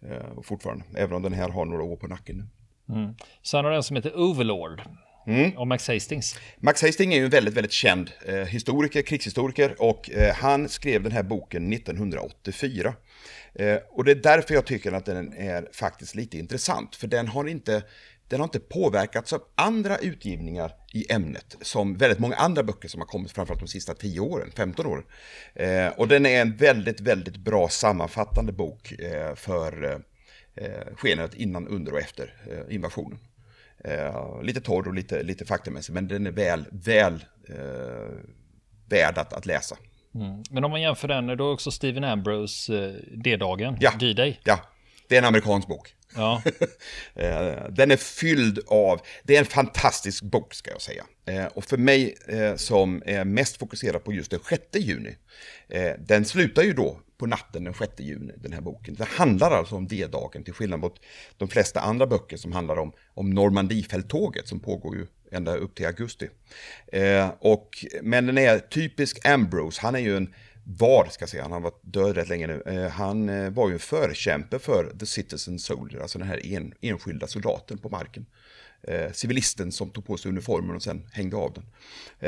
Eh, 0.06 0.16
och 0.36 0.46
fortfarande, 0.46 0.84
även 0.96 1.16
om 1.16 1.22
den 1.22 1.32
här 1.32 1.48
har 1.48 1.64
några 1.64 1.82
år 1.82 1.96
på 1.96 2.06
nacken 2.06 2.36
nu. 2.36 3.14
Sen 3.42 3.64
har 3.64 3.70
du 3.70 3.76
en 3.76 3.82
som 3.82 3.96
heter 3.96 4.16
Overlord. 4.16 4.82
Mm. 5.26 5.56
Av 5.58 5.66
Max 5.66 5.88
Hastings. 5.88 6.38
Max 6.58 6.82
Hastings 6.82 7.12
är 7.14 7.18
ju 7.18 7.24
en 7.24 7.30
väldigt, 7.30 7.54
väldigt 7.54 7.72
känd 7.72 8.10
eh, 8.26 8.34
historiker, 8.34 9.02
krigshistoriker 9.02 9.82
och 9.82 10.10
eh, 10.10 10.34
han 10.34 10.68
skrev 10.68 11.02
den 11.02 11.12
här 11.12 11.22
boken 11.22 11.72
1984. 11.72 12.94
Eh, 13.58 13.78
och 13.88 14.04
det 14.04 14.10
är 14.10 14.14
därför 14.14 14.54
jag 14.54 14.66
tycker 14.66 14.92
att 14.92 15.04
den 15.04 15.32
är 15.32 15.68
faktiskt 15.72 16.14
lite 16.14 16.38
intressant, 16.38 16.96
för 16.96 17.06
den 17.06 17.28
har 17.28 17.48
inte 17.48 17.82
den 18.28 18.40
har 18.40 18.44
inte 18.44 18.60
påverkats 18.60 19.32
av 19.32 19.42
andra 19.54 19.98
utgivningar 19.98 20.74
i 20.92 21.12
ämnet, 21.12 21.56
som 21.60 21.96
väldigt 21.96 22.18
många 22.18 22.36
andra 22.36 22.62
böcker 22.62 22.88
som 22.88 23.00
har 23.00 23.06
kommit 23.06 23.32
framförallt 23.32 23.60
de 23.60 23.68
sista 23.68 23.94
10 23.94 24.20
åren, 24.20 24.50
15 24.56 24.86
åren. 24.86 25.04
Eh, 25.54 25.88
och 25.88 26.08
den 26.08 26.26
är 26.26 26.40
en 26.40 26.56
väldigt, 26.56 27.00
väldigt 27.00 27.36
bra 27.36 27.68
sammanfattande 27.68 28.52
bok 28.52 28.92
eh, 28.92 29.34
för 29.34 29.84
eh, 29.84 29.98
eh, 30.64 30.94
skenet 30.96 31.34
innan, 31.34 31.68
under 31.68 31.92
och 31.92 31.98
efter 31.98 32.34
eh, 32.50 32.74
invasionen. 32.74 33.18
Eh, 33.84 34.42
lite 34.42 34.60
torr 34.60 34.88
och 34.88 34.94
lite, 34.94 35.22
lite 35.22 35.44
faktamässig, 35.44 35.92
men 35.92 36.08
den 36.08 36.26
är 36.26 36.30
väl, 36.30 36.64
väl 36.70 37.24
eh, 37.48 38.14
värd 38.88 39.18
att, 39.18 39.32
att 39.32 39.46
läsa. 39.46 39.76
Mm. 40.20 40.42
Men 40.50 40.64
om 40.64 40.70
man 40.70 40.80
jämför 40.82 41.08
den, 41.08 41.26
då 41.26 41.48
är 41.48 41.52
också 41.52 41.70
Stephen 41.70 42.04
Ambrose 42.04 42.84
eh, 42.86 42.92
D-dagen, 43.16 43.76
Ja. 43.80 43.92
D-Day. 44.00 44.40
Ja, 44.44 44.60
det 45.08 45.14
är 45.14 45.18
en 45.18 45.24
amerikansk 45.28 45.68
bok. 45.68 45.94
Ja. 46.14 46.42
Eh, 47.14 47.68
den 47.70 47.90
är 47.90 47.96
fylld 47.96 48.58
av, 48.66 49.00
det 49.22 49.36
är 49.36 49.40
en 49.40 49.46
fantastisk 49.46 50.22
bok 50.22 50.54
ska 50.54 50.70
jag 50.70 50.80
säga. 50.80 51.04
Eh, 51.26 51.46
och 51.46 51.64
för 51.64 51.76
mig 51.76 52.14
eh, 52.28 52.56
som 52.56 53.02
är 53.06 53.24
mest 53.24 53.56
fokuserad 53.56 54.04
på 54.04 54.12
just 54.12 54.30
den 54.30 54.40
6 54.48 54.62
juni, 54.74 55.16
den 55.98 56.24
slutar 56.24 56.62
ju 56.62 56.72
då 56.72 57.00
på 57.18 57.26
natten 57.26 57.64
den 57.64 57.74
6 57.74 57.92
juni, 57.98 58.32
den 58.36 58.52
här 58.52 58.60
boken. 58.60 58.94
Det 58.94 59.04
handlar 59.04 59.50
alltså 59.50 59.76
om 59.76 59.88
D-dagen 59.88 60.44
till 60.44 60.54
skillnad 60.54 60.80
mot 60.80 61.00
de 61.36 61.48
flesta 61.48 61.80
andra 61.80 62.06
böcker 62.06 62.36
som 62.36 62.52
handlar 62.52 62.76
om, 62.76 62.92
om 63.14 63.30
Normandiefälttåget 63.30 64.48
som 64.48 64.60
pågår 64.60 64.96
ju 64.96 65.06
ända 65.32 65.56
upp 65.56 65.74
till 65.74 65.86
augusti. 65.86 66.28
Eh, 66.92 67.30
och, 67.38 67.84
men 68.02 68.26
den 68.26 68.38
är 68.38 68.58
typisk 68.58 69.26
Ambrose, 69.26 69.80
han 69.82 69.94
är 69.94 69.98
ju 69.98 70.16
en 70.16 70.34
var, 70.70 71.08
ska 71.10 71.22
jag 71.22 71.28
säga, 71.28 71.42
han 71.42 71.52
har 71.52 71.60
varit 71.60 71.80
död 71.82 72.16
rätt 72.16 72.28
länge 72.28 72.46
nu. 72.46 72.62
Eh, 72.66 72.90
han 72.90 73.28
eh, 73.28 73.50
var 73.50 73.68
ju 73.68 73.72
en 73.72 73.78
förkämpe 73.78 74.58
för 74.58 74.92
the 74.98 75.06
citizen 75.06 75.58
soldier, 75.58 76.00
alltså 76.00 76.18
den 76.18 76.28
här 76.28 76.46
en, 76.46 76.74
enskilda 76.80 77.26
soldaten 77.26 77.78
på 77.78 77.88
marken. 77.88 78.26
Eh, 78.82 79.12
civilisten 79.12 79.72
som 79.72 79.90
tog 79.90 80.06
på 80.06 80.16
sig 80.16 80.28
uniformen 80.28 80.76
och 80.76 80.82
sen 80.82 81.08
hängde 81.12 81.36
av 81.36 81.52
den. 81.52 81.64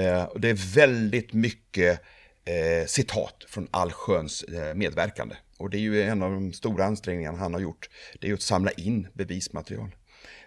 Eh, 0.04 0.24
och 0.24 0.40
det 0.40 0.48
är 0.48 0.74
väldigt 0.74 1.32
mycket 1.32 2.00
eh, 2.44 2.86
citat 2.86 3.44
från 3.48 3.68
allsköns 3.70 4.42
eh, 4.42 4.74
medverkande. 4.74 5.36
Och 5.56 5.70
det 5.70 5.76
är 5.76 5.80
ju 5.80 6.02
en 6.02 6.22
av 6.22 6.32
de 6.32 6.52
stora 6.52 6.84
ansträngningarna 6.84 7.38
han 7.38 7.54
har 7.54 7.60
gjort. 7.60 7.90
Det 8.20 8.26
är 8.26 8.28
ju 8.28 8.34
att 8.34 8.42
samla 8.42 8.70
in 8.70 9.08
bevismaterial. 9.12 9.90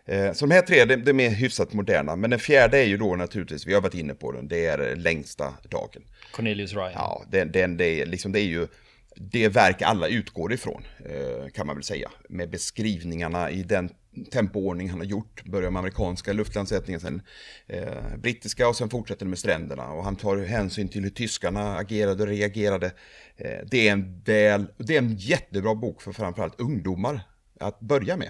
Eh, 0.06 0.34
Så 0.34 0.46
de 0.46 0.54
här 0.54 0.62
tre, 0.62 0.86
de, 0.86 0.96
de 0.96 1.20
är 1.20 1.30
hyfsat 1.30 1.74
moderna. 1.74 2.16
Men 2.16 2.30
den 2.30 2.39
fjärde 2.39 2.78
är 2.78 2.86
ju 2.86 2.98
då 2.98 3.16
naturligtvis, 3.16 3.68
vi 3.68 3.74
har 3.74 3.82
varit 3.82 3.94
inne 3.94 4.13
på 4.13 4.32
den, 4.32 4.48
det 4.48 4.66
är 4.66 4.96
längsta 4.96 5.54
dagen. 5.70 6.04
Cornelius 6.32 6.74
Ryan. 6.74 6.92
Ja, 6.94 7.26
den, 7.32 7.52
den, 7.52 7.78
det, 7.78 8.02
är, 8.02 8.06
liksom, 8.06 8.32
det 8.32 8.39
är 8.39 8.46
ju 8.46 8.68
det 9.16 9.50
verk 9.50 9.82
alla 9.82 10.08
utgår 10.08 10.54
ifrån, 10.54 10.84
eh, 11.06 11.50
kan 11.54 11.68
man 11.68 11.76
väl 11.76 11.84
säga. 11.84 12.12
Med 12.30 12.50
beskrivningarna 12.50 13.52
i 13.52 13.63
den 13.63 13.89
tempoordning 14.32 14.89
han 14.89 15.00
har 15.00 15.06
gjort. 15.06 15.44
Börjar 15.46 15.72
med 15.72 15.80
amerikanska 15.80 16.34
luftlandsättningen, 16.34 17.00
sen 17.00 17.22
eh, 17.68 18.18
brittiska 18.18 18.68
och 18.68 18.76
sen 18.76 18.89
fortsätter 18.89 19.26
med 19.26 19.39
stränderna. 19.39 19.92
Och 19.92 20.04
han 20.04 20.16
tar 20.16 20.38
hänsyn 20.38 20.88
till 20.88 21.04
hur 21.04 21.10
tyskarna 21.10 21.78
agerade 21.78 22.24
och 22.24 22.30
reagerade. 22.30 22.92
Eh, 23.38 23.60
det, 23.66 23.88
är 23.88 23.92
en 23.92 24.22
väl, 24.26 24.66
det 24.78 24.96
är 24.96 24.98
en 24.98 25.16
jättebra 25.16 25.76
bok 25.76 26.02
för 26.02 26.12
framförallt 26.12 26.60
ungdomar 26.60 27.20
att 27.60 27.80
börja 27.80 28.18
med. 28.18 28.30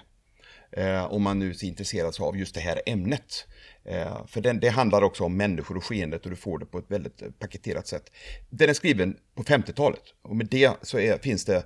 Eh, 0.78 1.14
om 1.14 1.24
man 1.24 1.40
nu 1.40 1.50
är 1.50 1.64
intresserad 1.64 2.16
av 2.20 2.38
just 2.38 2.56
det 2.56 2.62
här 2.62 2.82
ämnet. 2.86 3.48
Eh, 3.86 4.26
för 4.28 4.42
den, 4.42 4.60
det 4.60 4.70
handlar 4.70 5.02
också 5.02 5.24
om 5.24 5.38
människor 5.38 5.78
och 5.78 5.84
skeendet 5.84 6.24
och 6.24 6.30
du 6.30 6.36
får 6.36 6.60
det 6.60 6.66
på 6.66 6.78
ett 6.78 6.92
väldigt 6.92 7.22
eh, 7.22 7.28
paketerat 7.40 7.88
sätt. 7.88 8.12
Den 8.50 8.70
är 8.70 8.74
skriven 8.74 9.18
på 9.36 9.44
50-talet 9.44 10.04
och 10.22 10.36
med 10.36 10.48
det 10.48 10.72
så 10.82 11.00
är, 11.00 11.18
finns 11.18 11.46
det 11.46 11.64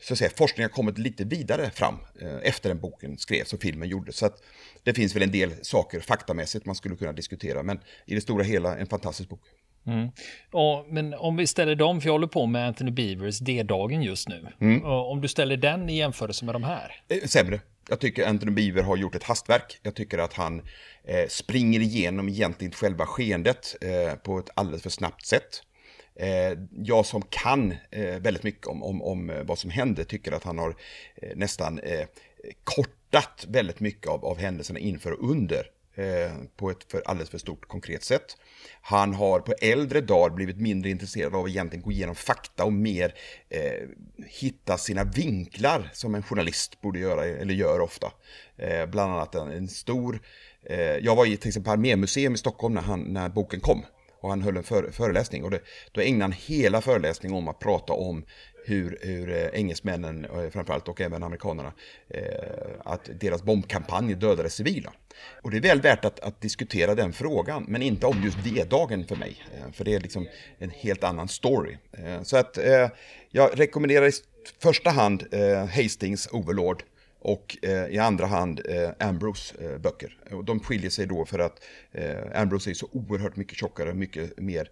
så 0.00 0.14
att 0.14 0.18
säga, 0.18 0.30
forskningen 0.36 0.70
har 0.70 0.74
kommit 0.74 0.98
lite 0.98 1.24
vidare 1.24 1.70
fram 1.70 1.94
eh, 2.20 2.36
efter 2.42 2.68
den 2.68 2.80
boken 2.80 3.18
skrevs 3.18 3.52
och 3.52 3.60
filmen 3.60 3.88
gjordes. 3.88 4.16
Så 4.16 4.26
att 4.26 4.42
det 4.82 4.94
finns 4.94 5.16
väl 5.16 5.22
en 5.22 5.32
del 5.32 5.52
saker 5.62 6.00
faktamässigt 6.00 6.66
man 6.66 6.74
skulle 6.74 6.96
kunna 6.96 7.12
diskutera, 7.12 7.62
men 7.62 7.80
i 8.06 8.14
det 8.14 8.20
stora 8.20 8.44
hela 8.44 8.76
en 8.76 8.86
fantastisk 8.86 9.28
bok. 9.28 9.40
Mm. 9.86 10.08
Och, 10.52 10.86
men 10.88 11.14
om 11.14 11.36
vi 11.36 11.46
ställer 11.46 11.74
dem, 11.74 12.00
för 12.00 12.08
jag 12.08 12.14
håller 12.14 12.26
på 12.26 12.46
med 12.46 12.66
Anthony 12.66 12.90
Beavers 12.90 13.38
D-dagen 13.38 14.02
just 14.02 14.28
nu. 14.28 14.48
Mm. 14.60 14.84
Om 14.84 15.20
du 15.20 15.28
ställer 15.28 15.56
den 15.56 15.88
i 15.88 15.96
jämförelse 15.96 16.44
med 16.44 16.54
de 16.54 16.64
här? 16.64 16.92
Sämre. 17.26 17.60
Jag 17.88 18.00
tycker 18.00 18.26
Anthony 18.26 18.52
Beaver 18.52 18.82
har 18.82 18.96
gjort 18.96 19.14
ett 19.14 19.22
hastverk. 19.22 19.78
Jag 19.82 19.94
tycker 19.94 20.18
att 20.18 20.32
han 20.32 20.62
eh, 21.04 21.28
springer 21.28 21.80
igenom 21.80 22.28
egentligen 22.28 22.72
själva 22.72 23.06
skeendet 23.06 23.76
eh, 23.80 24.14
på 24.14 24.38
ett 24.38 24.50
alldeles 24.54 24.82
för 24.82 24.90
snabbt 24.90 25.26
sätt. 25.26 25.62
Eh, 26.16 26.58
jag 26.84 27.06
som 27.06 27.22
kan 27.22 27.74
eh, 27.90 28.18
väldigt 28.18 28.42
mycket 28.42 28.66
om, 28.66 28.82
om, 28.82 29.02
om 29.02 29.30
eh, 29.30 29.42
vad 29.42 29.58
som 29.58 29.70
händer 29.70 30.04
tycker 30.04 30.32
att 30.32 30.44
han 30.44 30.58
har 30.58 30.76
eh, 31.22 31.36
nästan 31.36 31.78
eh, 31.78 32.06
kortat 32.64 33.46
väldigt 33.48 33.80
mycket 33.80 34.06
av, 34.08 34.24
av 34.24 34.38
händelserna 34.38 34.78
inför 34.78 35.12
och 35.12 35.30
under 35.30 35.66
Eh, 35.98 36.32
på 36.56 36.70
ett 36.70 36.90
för 36.90 37.02
alldeles 37.06 37.30
för 37.30 37.38
stort 37.38 37.68
konkret 37.68 38.04
sätt. 38.04 38.36
Han 38.80 39.14
har 39.14 39.40
på 39.40 39.54
äldre 39.62 40.00
dagar 40.00 40.34
blivit 40.34 40.60
mindre 40.60 40.90
intresserad 40.90 41.34
av 41.34 41.44
att 41.44 41.50
egentligen 41.50 41.82
gå 41.84 41.92
igenom 41.92 42.14
fakta 42.14 42.64
och 42.64 42.72
mer 42.72 43.14
eh, 43.48 43.88
hitta 44.26 44.78
sina 44.78 45.04
vinklar 45.04 45.90
som 45.92 46.14
en 46.14 46.22
journalist 46.22 46.80
borde 46.80 46.98
göra, 46.98 47.24
eller 47.24 47.54
gör 47.54 47.80
ofta. 47.80 48.12
Eh, 48.56 48.86
bland 48.86 49.12
annat 49.12 49.34
en, 49.34 49.50
en 49.50 49.68
stor, 49.68 50.20
eh, 50.62 50.78
jag 50.80 51.16
var 51.16 51.26
i 51.26 51.36
till 51.36 51.48
exempel 51.48 51.72
Armémuseum 51.72 52.34
i 52.34 52.38
Stockholm 52.38 52.74
när, 52.74 52.82
han, 52.82 53.00
när 53.00 53.28
boken 53.28 53.60
kom. 53.60 53.84
Och 54.20 54.30
han 54.30 54.42
höll 54.42 54.56
en 54.56 54.62
för, 54.62 54.90
föreläsning 54.90 55.44
och 55.44 55.50
det, 55.50 55.60
då 55.92 56.00
ägnade 56.00 56.24
han 56.24 56.32
hela 56.32 56.80
föreläsningen 56.80 57.38
om 57.38 57.48
att 57.48 57.58
prata 57.58 57.92
om 57.92 58.24
hur, 58.66 58.98
hur 59.02 59.30
eh, 59.30 59.46
engelsmännen 59.52 60.24
eh, 60.24 60.50
framförallt 60.50 60.88
och 60.88 61.00
även 61.00 61.22
amerikanerna, 61.22 61.72
eh, 62.08 62.22
att 62.84 63.10
deras 63.20 63.42
bombkampanj 63.42 64.14
dödade 64.14 64.50
civila. 64.50 64.92
Och 65.42 65.50
det 65.50 65.56
är 65.56 65.60
väl 65.60 65.80
värt 65.80 66.04
att, 66.04 66.20
att 66.20 66.40
diskutera 66.40 66.94
den 66.94 67.12
frågan, 67.12 67.64
men 67.68 67.82
inte 67.82 68.06
om 68.06 68.22
just 68.24 68.44
D-dagen 68.44 69.04
för 69.04 69.16
mig. 69.16 69.44
För 69.72 69.84
det 69.84 69.94
är 69.94 70.00
liksom 70.00 70.28
en 70.58 70.70
helt 70.70 71.04
annan 71.04 71.28
story. 71.28 71.76
Så 72.22 72.36
att 72.36 72.58
jag 73.30 73.50
rekommenderar 73.60 74.06
i 74.06 74.12
första 74.58 74.90
hand 74.90 75.24
Hastings 75.74 76.28
Overlord 76.32 76.82
och 77.26 77.56
eh, 77.62 77.86
i 77.86 77.98
andra 77.98 78.26
hand 78.26 78.60
eh, 78.68 79.08
Ambrose 79.08 79.54
eh, 79.60 79.78
böcker. 79.78 80.16
Och 80.30 80.44
de 80.44 80.60
skiljer 80.60 80.90
sig 80.90 81.06
då 81.06 81.24
för 81.24 81.38
att 81.38 81.64
eh, 81.92 82.40
Ambrose 82.40 82.70
är 82.70 82.74
så 82.74 82.88
oerhört 82.92 83.36
mycket 83.36 83.58
tjockare 83.58 83.90
och 83.90 83.96
mycket 83.96 84.38
mer 84.38 84.70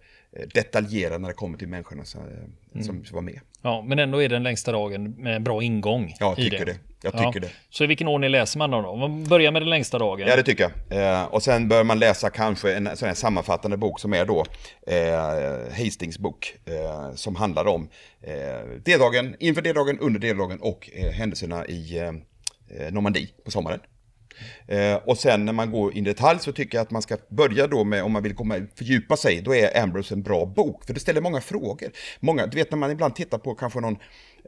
detaljerad 0.53 1.21
när 1.21 1.27
det 1.27 1.33
kommer 1.33 1.57
till 1.57 1.67
människorna 1.67 2.05
som, 2.05 2.21
eh, 2.21 2.81
mm. 2.81 3.05
som 3.05 3.15
var 3.15 3.21
med. 3.21 3.39
Ja, 3.61 3.83
men 3.87 3.99
ändå 3.99 4.23
är 4.23 4.29
den 4.29 4.43
längsta 4.43 4.71
dagen 4.71 5.11
med 5.11 5.35
en 5.35 5.43
bra 5.43 5.63
ingång. 5.63 6.15
Ja, 6.19 6.25
jag 6.25 6.35
tycker 6.35 6.65
det. 6.65 6.71
det. 6.71 6.79
Jag 7.01 7.13
tycker 7.13 7.25
ja. 7.33 7.39
det. 7.39 7.49
Så 7.69 7.83
i 7.83 7.87
vilken 7.87 8.07
ordning 8.07 8.29
läser 8.29 8.59
man 8.59 8.71
då? 8.71 8.77
Om 8.77 8.99
man 8.99 9.23
börjar 9.23 9.51
med 9.51 9.61
den 9.61 9.69
längsta 9.69 9.99
dagen? 9.99 10.27
Ja, 10.27 10.35
det 10.35 10.43
tycker 10.43 10.71
jag. 10.89 11.13
Eh, 11.13 11.25
och 11.25 11.43
sen 11.43 11.67
bör 11.67 11.83
man 11.83 11.99
läsa 11.99 12.29
kanske 12.29 12.73
en 12.73 12.89
sån 12.97 13.07
här 13.07 13.15
sammanfattande 13.15 13.77
bok 13.77 13.99
som 13.99 14.13
är 14.13 14.25
då 14.25 14.45
eh, 14.87 15.85
Hastings 15.85 16.19
bok. 16.19 16.55
Eh, 16.65 17.15
som 17.15 17.35
handlar 17.35 17.67
om 17.67 17.89
eh, 18.21 18.33
D-dagen, 18.85 19.35
inför 19.39 19.61
D-dagen, 19.61 19.99
under 19.99 20.19
D-dagen 20.19 20.59
och 20.59 20.89
eh, 20.93 21.11
händelserna 21.11 21.65
i 21.65 21.97
eh, 21.97 22.11
Eh, 22.69 22.91
Normandie 22.91 23.27
på 23.43 23.51
sommaren. 23.51 23.79
Eh, 24.67 24.95
och 24.95 25.17
sen 25.17 25.45
när 25.45 25.53
man 25.53 25.71
går 25.71 25.97
in 25.97 26.05
i 26.05 26.09
detalj 26.09 26.39
så 26.39 26.51
tycker 26.51 26.77
jag 26.77 26.81
att 26.83 26.91
man 26.91 27.01
ska 27.01 27.17
börja 27.29 27.67
då 27.67 27.83
med, 27.83 28.03
om 28.03 28.11
man 28.11 28.23
vill 28.23 28.35
komma, 28.35 28.67
fördjupa 28.75 29.17
sig, 29.17 29.41
då 29.41 29.55
är 29.55 29.81
Ambrose 29.81 30.13
en 30.13 30.23
bra 30.23 30.45
bok. 30.45 30.85
För 30.85 30.93
det 30.93 30.99
ställer 30.99 31.21
många 31.21 31.41
frågor. 31.41 31.91
Många, 32.19 32.47
du 32.47 32.57
vet 32.57 32.71
när 32.71 32.77
man 32.77 32.91
ibland 32.91 33.15
tittar 33.15 33.37
på 33.37 33.55
kanske 33.55 33.79
någon 33.79 33.97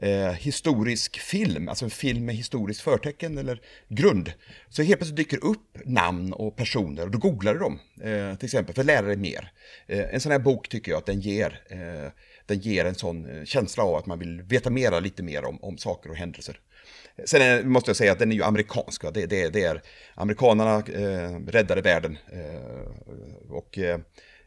eh, 0.02 0.32
historisk 0.32 1.18
film, 1.20 1.68
alltså 1.68 1.84
en 1.84 1.90
film 1.90 2.24
med 2.24 2.34
historiskt 2.34 2.80
förtecken 2.80 3.38
eller 3.38 3.60
grund, 3.88 4.32
så 4.68 4.82
helt 4.82 4.98
plötsligt 4.98 5.16
dyker 5.16 5.44
upp 5.44 5.78
namn 5.84 6.32
och 6.32 6.56
personer 6.56 7.02
och 7.02 7.10
då 7.10 7.18
googlar 7.18 7.54
du 7.54 7.60
dem, 7.60 7.78
eh, 8.00 8.34
till 8.34 8.46
exempel, 8.46 8.74
för 8.74 8.82
att 8.82 8.86
lära 8.86 9.06
dig 9.06 9.16
mer. 9.16 9.52
Eh, 9.86 10.14
en 10.14 10.20
sån 10.20 10.32
här 10.32 10.38
bok 10.38 10.68
tycker 10.68 10.92
jag 10.92 10.98
att 10.98 11.06
den 11.06 11.20
ger, 11.20 11.60
eh, 11.70 12.10
den 12.46 12.58
ger 12.58 12.84
en 12.84 12.94
sån 12.94 13.38
eh, 13.38 13.44
känsla 13.44 13.84
av 13.84 13.94
att 13.94 14.06
man 14.06 14.18
vill 14.18 14.42
veta 14.42 14.70
mera, 14.70 15.00
lite 15.00 15.22
mer 15.22 15.44
om, 15.44 15.58
om 15.62 15.78
saker 15.78 16.10
och 16.10 16.16
händelser. 16.16 16.60
Sen 17.24 17.42
är, 17.42 17.64
måste 17.64 17.90
jag 17.90 17.96
säga 17.96 18.12
att 18.12 18.18
den 18.18 18.32
är 18.32 18.36
ju 18.36 18.42
amerikansk. 18.42 19.02
Det, 19.14 19.26
det, 19.26 19.48
det 19.48 19.62
är 19.62 19.82
amerikanerna 20.14 20.76
eh, 20.76 21.38
räddade 21.46 21.80
världen. 21.80 22.18
Eh, 22.32 23.50
och 23.50 23.78
eh, 23.78 24.00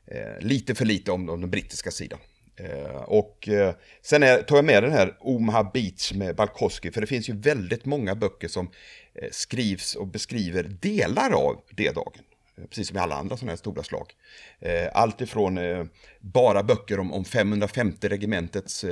eh, 0.08 0.40
lite 0.40 0.76
för 0.76 0.86
lite 0.86 1.12
om, 1.12 1.30
om 1.30 1.42
den 1.42 1.50
brittiska 1.50 1.92
sidan. 1.92 2.20
Eh, 2.56 2.96
och 2.96 3.50
eh, 3.50 3.76
sen 4.02 4.24
är, 4.24 4.42
tar 4.42 4.56
jag 4.56 4.66
med 4.66 4.84
den 4.84 4.92
här 4.92 5.18
Omaha 5.20 5.72
Beach 5.74 6.14
med 6.14 6.36
Balkowski, 6.36 6.92
för 6.92 7.02
det 7.02 7.08
finns 7.08 7.30
ju 7.30 7.36
väldigt 7.36 7.86
många 7.86 8.16
böcker 8.16 8.48
som 8.48 8.72
eh, 9.14 9.30
skrivs 9.32 9.96
och 9.96 10.08
beskriver 10.08 10.64
delar 10.64 11.32
av 11.32 11.62
D-dagen. 11.72 12.24
Eh, 12.62 12.68
precis 12.68 12.88
som 12.88 12.98
i 12.98 13.00
alla 13.00 13.16
andra 13.16 13.38
sådana 13.38 13.52
här 13.52 13.58
stora 13.58 13.84
slag. 13.84 14.14
Eh, 14.60 14.88
allt 14.94 15.22
ifrån 15.22 15.58
eh, 15.58 15.86
bara 16.20 16.64
böcker 16.64 17.00
om, 17.00 17.14
om 17.14 17.26
550 17.26 18.08
regementets 18.08 18.86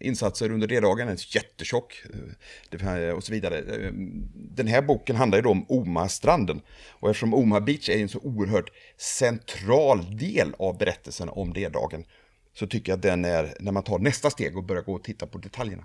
insatser 0.00 0.50
under 0.50 0.66
D-dagen, 0.66 1.08
en 1.08 1.16
jättetjock, 1.16 2.02
och 3.16 3.24
så 3.24 3.32
vidare. 3.32 3.90
Den 4.34 4.66
här 4.66 4.82
boken 4.82 5.16
handlar 5.16 5.38
ju 5.38 5.42
då 5.42 5.50
om 5.50 5.66
Omastranden. 5.68 6.60
Och 6.88 7.10
eftersom 7.10 7.34
Oma 7.34 7.60
Beach 7.60 7.88
är 7.88 7.98
en 7.98 8.08
så 8.08 8.18
oerhört 8.18 8.70
central 8.96 10.16
del 10.16 10.54
av 10.58 10.78
berättelsen 10.78 11.28
om 11.28 11.52
D-dagen, 11.52 12.04
så 12.54 12.66
tycker 12.66 12.92
jag 12.92 12.96
att 12.96 13.02
den 13.02 13.24
är, 13.24 13.54
när 13.60 13.72
man 13.72 13.82
tar 13.82 13.98
nästa 13.98 14.30
steg 14.30 14.56
och 14.56 14.64
börjar 14.64 14.82
gå 14.82 14.94
och 14.94 15.04
titta 15.04 15.26
på 15.26 15.38
detaljerna. 15.38 15.84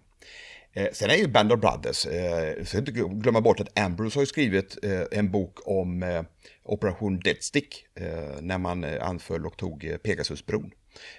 Eh, 0.78 0.88
sen 0.94 1.10
är 1.10 1.16
ju 1.16 1.28
Band 1.28 1.52
of 1.52 1.60
Brothers, 1.60 2.06
eh, 2.06 2.64
ska 2.64 2.78
inte 2.78 2.92
glömma 2.92 3.42
bort 3.42 3.60
att 3.60 3.80
Ambrose 3.80 4.18
har 4.18 4.22
ju 4.22 4.28
skrivit 4.28 4.78
eh, 4.84 5.20
en 5.20 5.32
bok 5.32 5.68
om 5.68 6.04
eh, 6.04 6.24
Operation 6.64 7.20
Deadstick, 7.20 7.86
eh, 8.00 8.42
när 8.42 8.58
man 8.58 8.84
eh, 8.84 9.08
anföll 9.08 9.46
och 9.46 9.58
tog 9.58 9.86
eh, 9.86 9.98
Pegasusbron. 9.98 10.72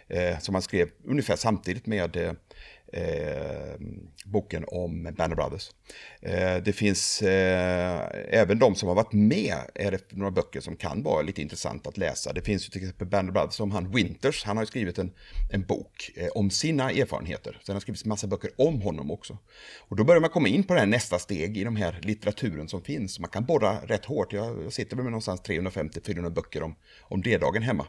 Eh, 0.08 0.38
som 0.38 0.54
han 0.54 0.62
skrev 0.62 0.88
ungefär 1.04 1.36
samtidigt 1.36 1.86
med 1.86 2.16
eh, 2.16 2.32
eh, 2.96 3.74
boken 4.24 4.64
om 4.68 5.14
Banner 5.16 5.36
Brothers. 5.36 5.70
Eh, 6.20 6.56
det 6.56 6.72
finns 6.72 7.22
eh, 7.22 8.08
även 8.30 8.58
de 8.58 8.74
som 8.74 8.88
har 8.88 8.94
varit 8.94 9.12
med, 9.12 9.56
är 9.74 9.90
det 9.90 10.12
några 10.12 10.30
böcker 10.30 10.60
som 10.60 10.76
kan 10.76 11.02
vara 11.02 11.22
lite 11.22 11.42
intressant 11.42 11.86
att 11.86 11.98
läsa. 11.98 12.32
Det 12.32 12.42
finns 12.42 12.66
ju 12.66 12.70
till 12.70 12.82
exempel 12.82 13.06
Banner 13.06 13.32
Brothers 13.32 13.54
som 13.54 13.70
han 13.70 13.92
Winters, 13.92 14.44
han 14.44 14.56
har 14.56 14.62
ju 14.62 14.66
skrivit 14.66 14.98
en, 14.98 15.12
en 15.52 15.62
bok 15.62 16.10
eh, 16.16 16.28
om 16.34 16.50
sina 16.50 16.90
erfarenheter. 16.90 17.60
Sen 17.64 17.72
har 17.72 17.74
det 17.74 17.80
skrivits 17.80 18.04
massa 18.04 18.26
böcker 18.26 18.50
om 18.58 18.82
honom 18.82 19.10
också. 19.10 19.38
Och 19.88 19.96
då 19.96 20.04
börjar 20.04 20.20
man 20.20 20.30
komma 20.30 20.48
in 20.48 20.62
på 20.64 20.74
det 20.74 20.80
här 20.80 20.86
nästa 20.86 21.18
steg 21.18 21.56
i 21.56 21.64
de 21.64 21.76
här 21.76 21.98
litteraturen 22.02 22.68
som 22.68 22.82
finns. 22.82 23.18
Man 23.18 23.30
kan 23.30 23.44
borra 23.44 23.78
rätt 23.86 24.04
hårt, 24.04 24.32
jag, 24.32 24.64
jag 24.64 24.72
sitter 24.72 24.96
med 24.96 25.04
någonstans 25.04 25.42
350-400 25.42 26.30
böcker 26.30 26.62
om, 26.62 26.76
om 27.00 27.22
D-dagen 27.22 27.62
hemma. 27.62 27.86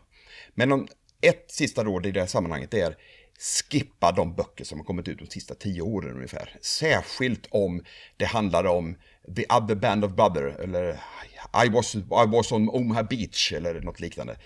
Men 0.56 0.72
om, 0.72 0.88
ett 1.22 1.52
sista 1.52 1.84
råd 1.84 2.06
i 2.06 2.12
det 2.12 2.20
här 2.20 2.28
sammanhanget 2.28 2.74
är 2.74 2.98
skippa 3.38 4.12
de 4.12 4.36
böcker 4.36 4.64
som 4.64 4.78
har 4.78 4.86
kommit 4.86 5.08
ut 5.08 5.20
de 5.20 5.28
sista 5.28 5.56
tio 5.56 5.82
åren 5.82 6.16
ungefär. 6.16 6.56
Särskilt 6.62 7.48
om 7.52 7.84
det 8.18 8.26
handlar 8.26 8.66
om 8.66 8.96
The 9.36 9.46
Other 9.50 9.76
Band 9.76 10.06
of 10.06 10.12
Brother 10.12 10.44
eller 10.44 11.00
I 11.66 11.70
was, 11.70 11.96
I 11.96 12.28
was 12.28 12.52
on 12.52 12.70
Omaha 12.70 13.04
Beach 13.04 13.54
eller 13.54 13.82
något 13.82 14.00
liknande. 14.00 14.38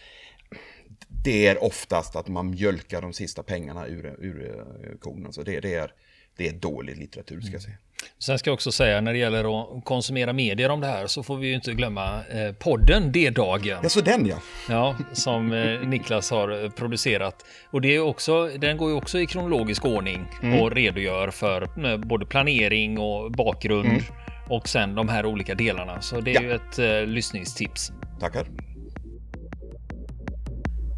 Det 1.24 1.48
är 1.48 1.64
oftast 1.64 2.16
att 2.16 2.28
man 2.28 2.50
mjölkar 2.50 3.02
de 3.02 3.14
sista 3.14 3.44
pengarna 3.44 3.88
ur, 3.88 4.06
ur, 4.20 4.50
eh, 4.50 4.98
kon. 5.00 5.26
Alltså 5.26 5.44
det, 5.44 5.60
det, 5.60 5.74
är, 5.74 5.94
det 6.38 6.48
är 6.48 6.54
dålig 6.54 6.98
litteratur 6.98 7.42
ska 7.42 7.54
jag 7.54 7.62
säga. 7.62 7.78
Sen 8.20 8.40
ska 8.40 8.50
jag 8.50 8.54
också 8.54 8.72
säga 8.72 9.02
när 9.02 9.14
det 9.14 9.20
gäller 9.20 9.62
att 9.62 9.86
konsumera 9.86 10.34
medier 10.34 10.70
om 10.70 10.82
det 10.82 10.88
här 10.88 11.08
så 11.08 11.24
får 11.24 11.38
vi 11.38 11.48
ju 11.48 11.54
inte 11.54 11.74
glömma 11.74 12.26
eh, 12.26 12.54
podden 12.54 13.12
D-dagen. 13.12 13.80
Ja, 13.84 13.90
så 13.90 14.02
den 14.02 14.26
ja. 14.26 14.38
Ja, 14.70 14.96
som 15.14 15.52
eh, 15.52 15.88
Niklas 15.88 16.32
har 16.32 16.64
eh, 16.64 16.70
producerat. 16.70 17.46
Och 17.72 17.82
det 17.82 17.96
är 17.96 18.00
också, 18.00 18.48
den 18.48 18.78
går 18.78 18.90
ju 18.90 18.96
också 18.96 19.20
i 19.20 19.28
kronologisk 19.28 19.86
ordning 19.86 20.26
mm. 20.44 20.60
och 20.60 20.72
redogör 20.72 21.30
för 21.32 21.88
eh, 21.92 21.98
både 21.98 22.26
planering 22.26 23.00
och 23.00 23.32
bakgrund 23.32 23.90
mm. 23.90 24.04
och 24.50 24.70
sen 24.70 24.96
de 24.96 25.10
här 25.10 25.26
olika 25.26 25.56
delarna. 25.56 26.02
Så 26.02 26.22
det 26.22 26.32
är 26.32 26.36
ja. 26.36 26.42
ju 26.42 26.52
ett 26.52 26.80
eh, 26.80 27.14
lyssningstips. 27.14 27.92
Tackar. 28.20 28.71